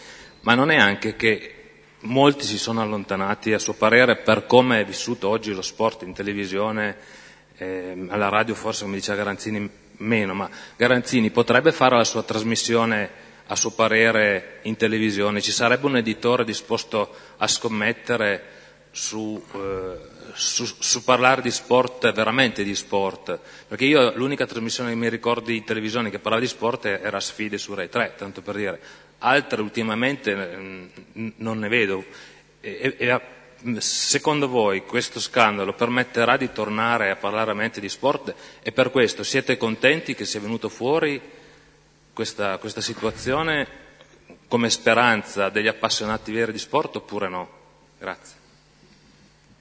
[0.42, 1.56] ma non è anche che
[2.02, 6.14] molti si sono allontanati, a suo parere, per come è vissuto oggi lo sport in
[6.14, 6.98] televisione,
[7.58, 13.24] eh, alla radio forse come diceva Garanzini meno, ma Garanzini potrebbe fare la sua trasmissione
[13.48, 15.42] a suo parere in televisione?
[15.42, 18.44] Ci sarebbe un editore disposto a scommettere
[18.92, 19.98] su, eh,
[20.34, 23.40] su, su, parlare di sport, veramente di sport?
[23.68, 27.58] Perché io l'unica trasmissione che mi ricordo in televisione che parlava di sport era Sfide
[27.58, 28.80] su Rai 3, tanto per dire.
[29.20, 30.90] Altre ultimamente eh,
[31.38, 32.04] non ne vedo.
[32.60, 33.22] E, e,
[33.80, 39.24] secondo voi questo scandalo permetterà di tornare a parlare veramente di sport e per questo
[39.24, 41.20] siete contenti che sia venuto fuori
[42.14, 43.84] questa, questa situazione
[44.48, 47.50] come speranza degli appassionati veri di sport oppure no?
[47.98, 48.35] Grazie.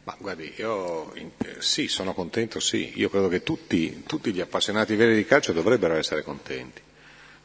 [0.04, 1.12] Ma guardi, io
[1.58, 2.92] sì, sono contento, sì.
[2.96, 6.82] Io credo che tutti, tutti, gli appassionati veri di calcio dovrebbero essere contenti.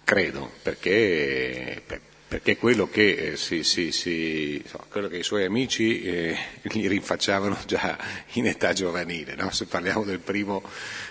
[0.04, 1.82] Credo, perché,
[2.30, 7.58] perché quello che, eh, si, si, si, quello che i suoi amici eh, gli rinfacciavano
[7.66, 7.98] già
[8.34, 9.50] in età giovanile, no?
[9.50, 10.62] se parliamo del primo,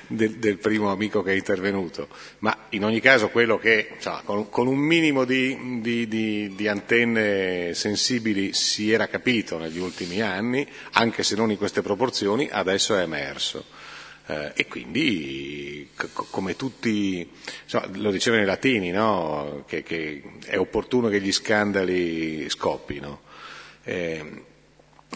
[0.06, 2.06] del, del primo, amico che è intervenuto.
[2.38, 6.68] Ma in ogni caso quello che insomma, con, con, un minimo di, di, di, di,
[6.68, 12.96] antenne sensibili si era capito negli ultimi anni, anche se non in queste proporzioni, adesso
[12.96, 13.64] è emerso.
[14.30, 17.26] Eh, e quindi, c- come tutti,
[17.62, 19.64] insomma, lo dicevano i latini, no?
[19.66, 23.22] che, che, è opportuno che gli scandali scoppino.
[23.84, 24.44] Eh,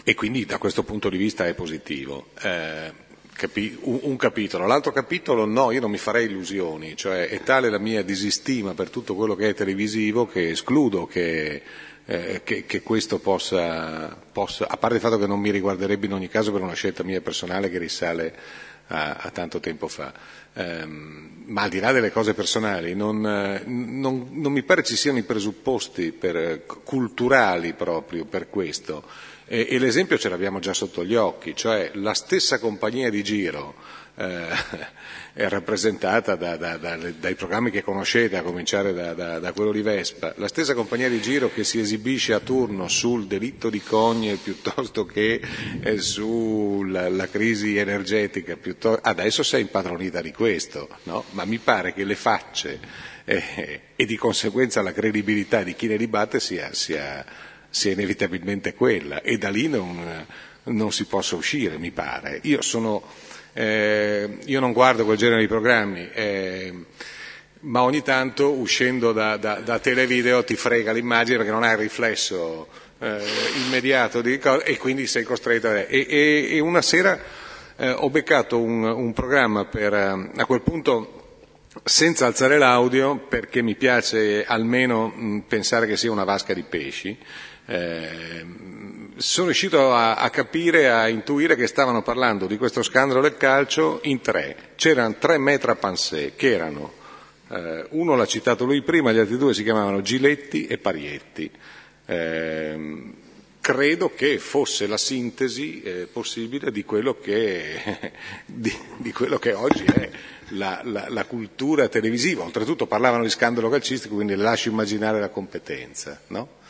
[0.03, 2.29] e quindi da questo punto di vista è positivo.
[2.41, 2.91] Eh,
[3.33, 4.65] capi- un, un, capitolo.
[4.65, 8.89] L'altro capitolo no, io non mi farei illusioni, cioè è tale la mia disistima per
[8.89, 11.61] tutto quello che è televisivo che escludo che,
[12.05, 16.13] eh, che, che questo possa, possa, a parte il fatto che non mi riguarderebbe in
[16.13, 18.35] ogni caso per una scelta mia personale che risale
[18.87, 20.13] a, a tanto tempo fa.
[20.53, 25.17] Um, ma al di là delle cose personali, non, non, non, mi pare ci siano
[25.17, 29.03] i presupposti per, culturali proprio per questo.
[29.45, 33.75] E, e, l'esempio ce l'abbiamo già sotto gli occhi, cioè la stessa compagnia di giro
[33.75, 34.02] eh,
[35.33, 40.33] è rappresentata da, da, da, dai programmi che conoscete, a cominciare da, quello di Vespa,
[40.37, 45.05] la stessa compagnia di giro che si esibisce a turno sul delitto di Cogne piuttosto
[45.05, 45.41] che
[45.81, 48.57] eh, sulla la crisi energetica,
[49.01, 51.23] adesso si è impadronita di questo, no?
[51.31, 52.79] ma mi pare che le facce
[53.25, 57.25] eh, e di conseguenza la credibilità di chi ne dibatte sia, sia,
[57.69, 60.25] sia inevitabilmente quella e da lì non,
[60.65, 62.39] non si possa uscire, mi pare.
[62.43, 63.01] Io sono
[63.53, 66.73] eh, io non guardo quel genere di programmi, eh,
[67.61, 71.77] ma ogni tanto uscendo da, da, da televideo ti frega l'immagine perché non hai il
[71.77, 72.67] riflesso
[72.99, 73.19] eh,
[73.65, 75.77] immediato di, e quindi sei costretto a...
[75.79, 77.19] E, e, e una sera
[77.77, 81.19] eh, ho beccato un, un programma per, eh, a quel punto
[81.83, 87.17] senza alzare l'audio perché mi piace almeno mh, pensare che sia una vasca di pesci.
[87.65, 88.45] Eh,
[89.17, 93.99] sono riuscito a, a, capire, a intuire che stavano parlando di questo scandalo del calcio
[94.03, 94.71] in tre.
[94.75, 96.93] C'erano tre metra pansè che erano,
[97.49, 101.51] eh, uno l'ha citato lui prima, gli altri due si chiamavano Giletti e Parietti.
[102.05, 103.13] Eh,
[103.63, 108.11] credo che fosse la sintesi eh, possibile di quello che,
[108.45, 110.09] di, di quello che oggi è
[110.49, 112.43] la, la, la, cultura televisiva.
[112.43, 116.19] Oltretutto parlavano di scandalo calcistico, quindi lascio immaginare la competenza.
[116.27, 116.61] No?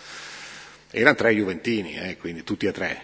[0.96, 3.02] Erano tre Juventini, eh, quindi tutti e tre.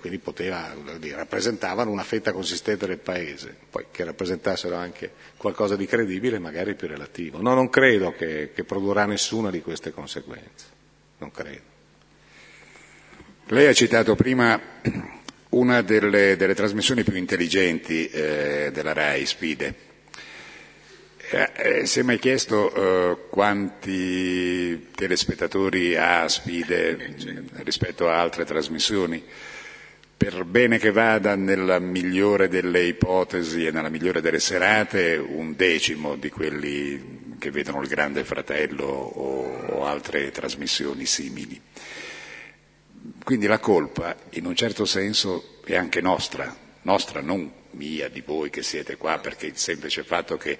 [0.00, 5.84] Quindi poteva, dire, rappresentavano una fetta consistente del paese, poi che rappresentassero anche qualcosa di
[5.84, 7.40] credibile, magari più relativo.
[7.40, 10.66] No, non credo che, che produrrà nessuna di queste conseguenze,
[11.18, 11.62] non credo.
[13.48, 14.60] Lei ha citato prima
[15.50, 19.87] una delle, delle trasmissioni più intelligenti eh, della RAI, Spide.
[21.30, 27.16] Eh, eh, si è mai chiesto eh, quanti telespettatori ha Spide
[27.64, 29.22] rispetto a altre trasmissioni?
[30.16, 36.16] Per bene che vada nella migliore delle ipotesi e nella migliore delle serate, un decimo
[36.16, 41.60] di quelli che vedono il Grande Fratello o, o altre trasmissioni simili.
[43.22, 46.56] Quindi la colpa, in un certo senso, è anche nostra,
[46.88, 50.56] nostra, non mia, di voi che siete qua, perché il semplice fatto che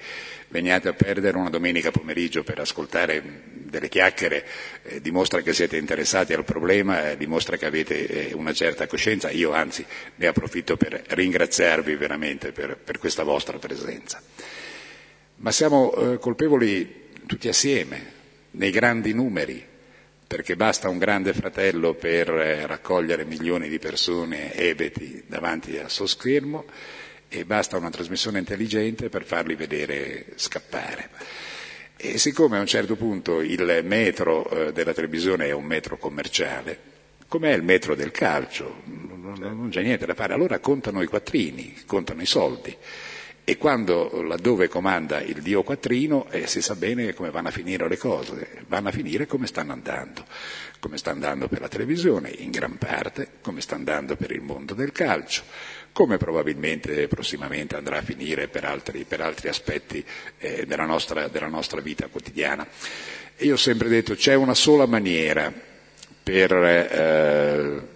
[0.49, 3.23] veniate a perdere una domenica pomeriggio per ascoltare
[3.69, 4.47] delle chiacchiere
[4.83, 9.31] eh, dimostra che siete interessati al problema, eh, dimostra che avete eh, una certa coscienza.
[9.31, 9.85] Io anzi
[10.17, 14.23] ne approfitto per ringraziarvi veramente per, per questa vostra presenza.
[15.37, 18.17] Ma siamo eh, colpevoli tutti assieme,
[18.53, 19.65] nei grandi numeri,
[20.29, 26.07] perché basta un grande fratello per eh, raccogliere milioni di persone ebeti davanti al suo
[26.07, 26.67] schermo
[27.29, 31.09] e basta una trasmissione intelligente per farli vedere scappare.
[31.97, 36.79] E siccome a un certo punto il metro eh, della televisione è un metro commerciale,
[37.27, 38.83] com'è il metro del calcio?
[38.85, 42.77] Non, non c'è niente da fare, allora contano i quattrini, contano i soldi
[43.49, 47.89] e quando laddove comanda il dio quattrino eh, si sa bene come vanno a finire
[47.89, 50.27] le cose, vanno a finire come stanno andando,
[50.81, 54.75] come sta andando per la televisione in gran parte, come sta andando per il mondo
[54.75, 55.45] del calcio,
[55.93, 60.05] come probabilmente prossimamente andrà a finire per altri, per altri aspetti
[60.37, 62.69] eh, della, nostra, della, nostra, vita quotidiana.
[63.35, 65.51] E io ho sempre detto c'è una sola maniera
[66.23, 67.89] per eh,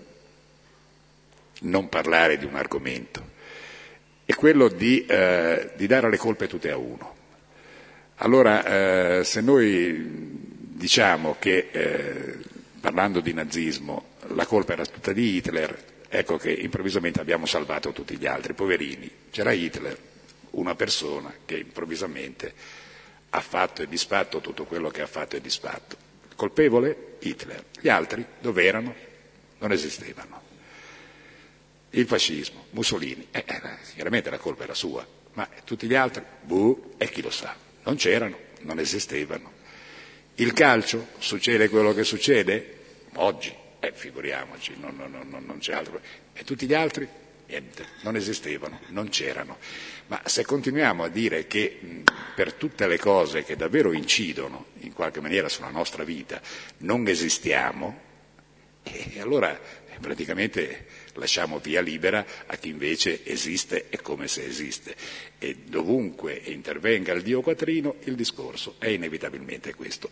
[1.61, 3.32] non parlare di un argomento
[4.33, 7.15] è quello di, eh, di, dare le colpe tutte a uno.
[8.17, 12.39] Allora, eh, se noi diciamo che, eh,
[12.81, 18.17] parlando di nazismo, la colpa era tutta di Hitler, ecco che improvvisamente abbiamo salvato tutti
[18.17, 19.11] gli altri, poverini.
[19.31, 19.97] C'era Hitler,
[20.51, 22.53] una persona che improvvisamente
[23.31, 25.97] ha fatto e disfatto tutto quello che ha fatto e disfatto.
[26.37, 27.17] Colpevole?
[27.21, 27.65] Hitler.
[27.81, 28.95] Gli altri dove erano?
[29.59, 30.42] Non esistevano
[31.95, 33.61] il fascismo, Mussolini, eh, eh,
[33.95, 37.55] chiaramente la colpa era sua, ma tutti gli altri, buh, e chi lo sa,
[37.85, 39.61] non c'erano, non esistevano.
[40.37, 42.79] Il calcio, succede quello che succede?
[43.17, 46.01] Oggi, eh, figuriamoci, non, non, non, non c'è altro.
[46.33, 47.07] E tutti gli altri?
[47.47, 49.59] Niente, non esistevano, non c'erano.
[50.07, 52.03] Ma se continuiamo a dire che mh,
[52.35, 56.41] per tutte le cose che davvero incidono in qualche maniera sulla nostra vita
[56.79, 58.01] non esistiamo,
[58.85, 64.95] eh, allora eh, praticamente lasciamo via libera a chi invece esiste e come se esiste.
[65.39, 70.09] E dovunque intervenga il Dio quattrino, il discorso è inevitabilmente questo.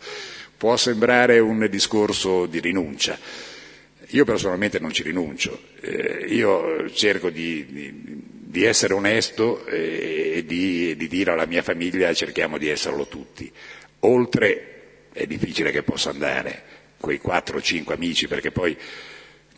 [0.57, 3.17] Può sembrare un discorso di rinuncia.
[4.13, 10.45] Io personalmente non ci rinuncio, eh, io cerco di, di, di essere onesto eh, e
[10.45, 13.49] di, di dire alla mia famiglia cerchiamo di esserlo tutti.
[13.99, 14.71] Oltre
[15.13, 16.63] è difficile che possa andare,
[16.97, 18.77] quei quattro o cinque amici, perché poi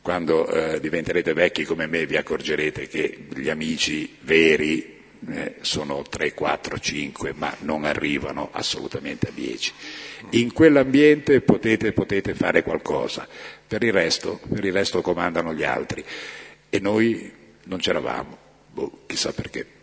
[0.04, 6.34] quando eh, diventerete vecchi come me vi accorgerete che gli amici veri eh, sono 3,
[6.34, 9.72] 4, 5, ma non arrivano assolutamente a 10.
[10.32, 13.26] In quell'ambiente potete, potete fare qualcosa,
[13.66, 16.04] per il, resto, per il resto comandano gli altri
[16.70, 17.32] e noi
[17.64, 18.38] non c'eravamo,
[18.74, 19.83] boh, chissà perché.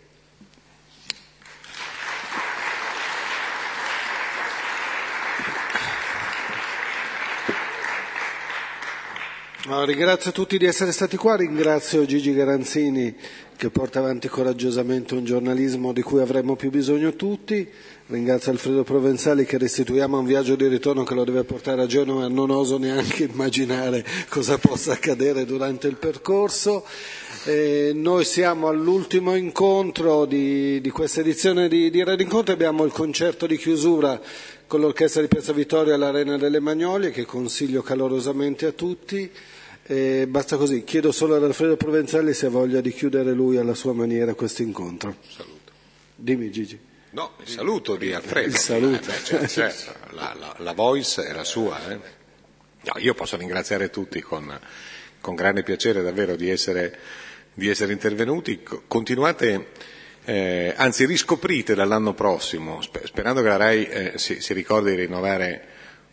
[9.66, 13.14] No, ringrazio tutti di essere stati qua, ringrazio Gigi Garanzini
[13.56, 17.68] che porta avanti coraggiosamente un giornalismo di cui avremmo più bisogno tutti,
[18.06, 22.26] ringrazio Alfredo Provenzali che restituiamo un viaggio di ritorno che lo deve portare a Genova,
[22.26, 26.86] non oso neanche immaginare cosa possa accadere durante il percorso.
[27.44, 32.92] Eh, noi siamo all'ultimo incontro di, di questa edizione di, di Radio Incontro, abbiamo il
[32.92, 34.20] concerto di chiusura
[34.66, 39.30] con l'orchestra di Piazza Vittoria all'Arena delle Magnolie che consiglio calorosamente a tutti.
[39.82, 43.74] E basta così, chiedo solo ad Alfredo Provenzali se ha voglia di chiudere lui alla
[43.74, 45.16] sua maniera questo incontro.
[45.26, 45.72] Saluto.
[46.14, 46.78] Dimmi Gigi.
[47.12, 48.48] No, il saluto di Alfredo.
[48.48, 48.96] Il saluto.
[48.96, 50.14] Eh, beh, certo, certo.
[50.14, 51.90] La, la, la, voice è la sua.
[51.90, 51.98] Eh.
[52.82, 54.56] No, io posso ringraziare tutti con,
[55.20, 56.96] con grande piacere davvero di essere,
[57.54, 58.62] di essere intervenuti.
[58.86, 59.68] Continuate,
[60.24, 65.64] eh, anzi riscoprite dall'anno prossimo, sperando che la RAI eh, si, si, ricordi di rinnovare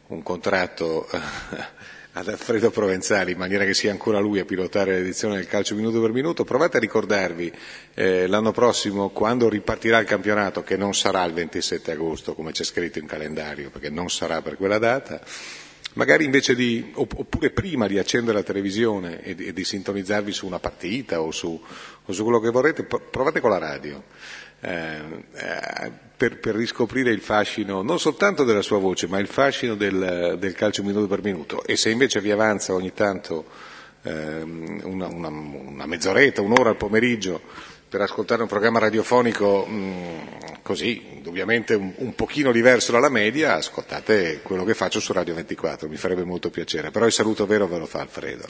[0.08, 1.08] un contratto
[2.18, 6.02] ad Alfredo Provenzali in maniera che sia ancora lui a pilotare l'edizione del calcio minuto
[6.02, 6.44] per minuto.
[6.44, 7.52] Provate a ricordarvi
[7.94, 12.64] eh, l'anno prossimo quando ripartirà il campionato, che non sarà il 27 agosto come c'è
[12.64, 15.22] scritto in calendario, perché non sarà per quella data,
[15.98, 20.46] magari invece di, oppure prima di accendere la televisione e di, e di sintonizzarvi su
[20.46, 21.60] una partita o su,
[22.06, 24.04] o su quello che vorrete, provate con la radio.
[24.60, 29.76] Eh, eh, per, per, riscoprire il fascino non soltanto della sua voce, ma il fascino
[29.76, 31.64] del, del calcio minuto per minuto.
[31.64, 33.46] E se invece vi avanza ogni tanto
[34.04, 37.42] eh, una, una, una, mezz'oretta, un'ora al pomeriggio
[37.90, 40.18] per ascoltare un programma radiofonico mh, mm,
[40.62, 45.88] così, indubbiamente un, un, pochino diverso dalla media, ascoltate quello che faccio su Radio 24,
[45.88, 46.92] mi farebbe molto piacere.
[46.92, 48.46] Però il saluto vero ve lo fa Alfredo.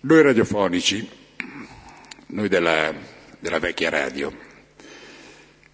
[0.00, 1.08] Noi radiofonici,
[2.26, 4.32] noi della della vecchia radio,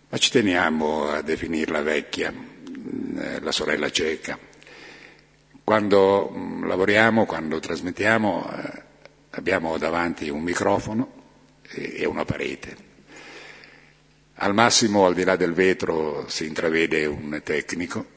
[0.08, 4.38] ma ci teniamo a definirla vecchia, eh, la sorella cieca.
[5.62, 8.82] Quando mm, lavoriamo, quando trasmettiamo, eh,
[9.32, 11.17] abbiamo davanti un microfono
[11.70, 12.86] e una parete.
[14.40, 18.16] Al massimo, al di là del vetro, si intravede un tecnico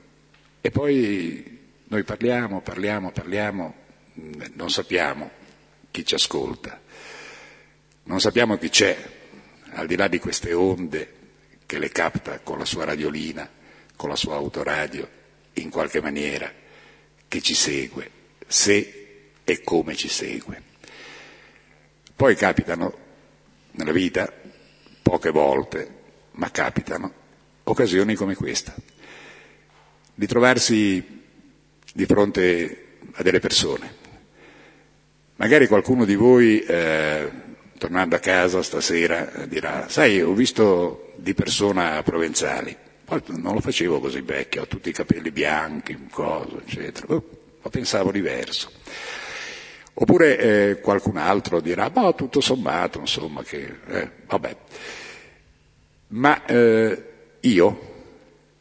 [0.62, 3.76] e poi noi parliamo, parliamo, parliamo,
[4.20, 5.32] mm, non sappiamo
[5.90, 6.80] chi ci ascolta,
[8.04, 8.96] non sappiamo chi c'è,
[9.72, 11.14] al di là di queste onde
[11.66, 13.50] che le capta con la sua radiolina,
[13.96, 15.10] con la sua autoradio,
[15.54, 16.52] in qualche maniera,
[17.28, 18.10] che ci segue,
[18.46, 20.62] se e come ci segue.
[22.16, 23.01] Poi capitano
[23.72, 24.32] nella vita,
[25.02, 26.00] poche volte,
[26.32, 27.14] ma capitano,
[27.64, 28.74] occasioni come questa,
[30.14, 31.20] di trovarsi
[31.94, 34.00] di fronte a delle persone.
[35.36, 37.32] Magari qualcuno di voi eh,
[37.78, 44.00] tornando a casa stasera dirà, sai, ho visto di persona Provenzali, poi non lo facevo
[44.00, 47.28] così vecchio, ho tutti i capelli bianchi, cosa, eccetera, oh,
[47.64, 48.72] ma pensavo diverso.
[50.02, 54.56] Oppure eh, qualcun altro dirà, ma tutto sommato, insomma, che, eh, vabbè.
[56.08, 57.04] Ma eh,
[57.42, 57.80] io,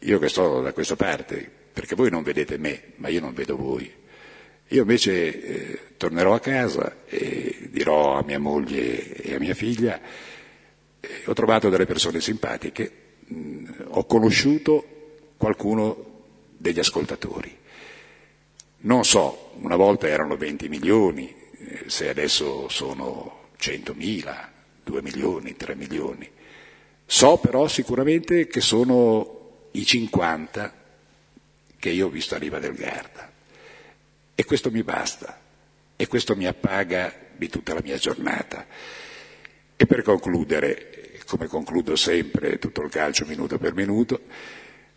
[0.00, 3.56] io che sto da questa parte, perché voi non vedete me, ma io non vedo
[3.56, 3.90] voi,
[4.68, 9.98] io invece eh, tornerò a casa e dirò a mia moglie e a mia figlia,
[11.00, 12.92] eh, ho trovato delle persone simpatiche,
[13.24, 14.84] mh, mm, ho conosciuto
[15.38, 16.24] qualcuno
[16.58, 17.56] degli ascoltatori.
[18.82, 24.48] Non so, una volta erano 20 milioni, eh, se adesso sono 100.000,
[24.84, 26.28] 2 milioni, 3 milioni.
[27.06, 30.74] So però sicuramente che sono i 50
[31.78, 33.28] che io ho visto a Riva del Garda.
[34.34, 35.40] E questo mi basta,
[35.96, 38.66] e questo mi appaga di tutta la mia giornata.
[39.76, 44.20] E per concludere, come concludo sempre tutto il calcio minuto per minuto,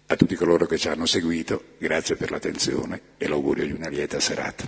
[0.07, 4.19] a tutti coloro che ci hanno seguito, grazie per l'attenzione e l'augurio di una lieta
[4.19, 4.67] serata.